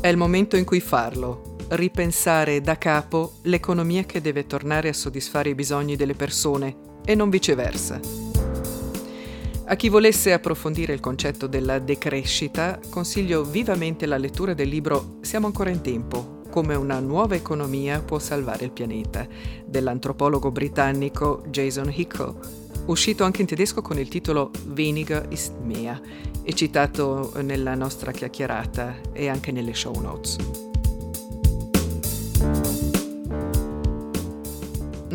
È 0.00 0.08
il 0.08 0.16
momento 0.16 0.56
in 0.56 0.64
cui 0.64 0.78
farlo, 0.78 1.56
ripensare 1.70 2.60
da 2.60 2.78
capo 2.78 3.38
l'economia 3.42 4.04
che 4.04 4.20
deve 4.20 4.46
tornare 4.46 4.88
a 4.88 4.92
soddisfare 4.92 5.48
i 5.48 5.54
bisogni 5.56 5.96
delle 5.96 6.14
persone 6.14 6.85
e 7.06 7.14
non 7.14 7.30
viceversa. 7.30 7.98
A 9.68 9.74
chi 9.74 9.88
volesse 9.88 10.32
approfondire 10.32 10.92
il 10.92 11.00
concetto 11.00 11.46
della 11.46 11.78
decrescita, 11.78 12.78
consiglio 12.90 13.42
vivamente 13.42 14.06
la 14.06 14.18
lettura 14.18 14.52
del 14.52 14.68
libro 14.68 15.16
Siamo 15.22 15.46
ancora 15.46 15.70
in 15.70 15.80
tempo, 15.80 16.42
come 16.50 16.74
una 16.74 17.00
nuova 17.00 17.34
economia 17.34 18.00
può 18.00 18.18
salvare 18.18 18.64
il 18.64 18.70
pianeta, 18.70 19.26
dell'antropologo 19.64 20.52
britannico 20.52 21.42
Jason 21.48 21.92
Hickel, 21.92 22.34
uscito 22.86 23.24
anche 23.24 23.40
in 23.40 23.48
tedesco 23.48 23.82
con 23.82 23.98
il 23.98 24.08
titolo 24.08 24.50
Weniger 24.74 25.26
ist 25.30 25.52
mehr 25.62 26.00
e 26.42 26.52
citato 26.52 27.32
nella 27.42 27.74
nostra 27.74 28.12
chiacchierata 28.12 28.98
e 29.12 29.28
anche 29.28 29.50
nelle 29.50 29.74
show 29.74 30.00
notes. 30.00 30.36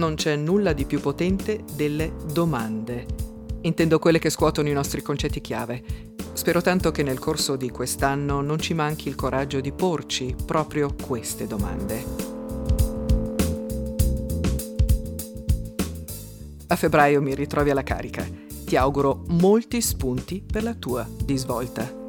Non 0.02 0.16
c'è 0.16 0.36
nulla 0.36 0.74
di 0.74 0.86
più 0.86 1.00
potente 1.00 1.64
delle 1.76 2.14
domande. 2.34 3.06
Intendo 3.62 4.00
quelle 4.00 4.18
che 4.18 4.32
scuotono 4.32 4.68
i 4.68 4.74
nostri 4.74 5.04
concetti 5.04 5.42
chiave. 5.42 5.84
Spero 6.34 6.60
tanto 6.60 6.90
che 6.90 7.04
nel 7.04 7.20
corso 7.20 7.56
di 7.56 7.70
quest'anno 7.70 8.42
non 8.42 8.58
ci 8.58 8.74
manchi 8.74 9.10
il 9.10 9.14
coraggio 9.14 9.60
di 9.60 9.72
porci 9.72 10.36
proprio 10.44 10.96
queste 11.06 11.46
domande. 11.46 12.04
A 16.66 16.76
febbraio 16.76 17.22
mi 17.22 17.36
ritrovi 17.36 17.70
alla 17.70 17.84
carica. 17.84 18.28
ti 18.66 18.76
auguro 18.76 19.22
molti 19.28 19.82
spunti 19.82 20.42
per 20.44 20.64
la 20.64 20.74
tua 20.74 21.08
di 21.24 21.38
svolta. 21.38 22.01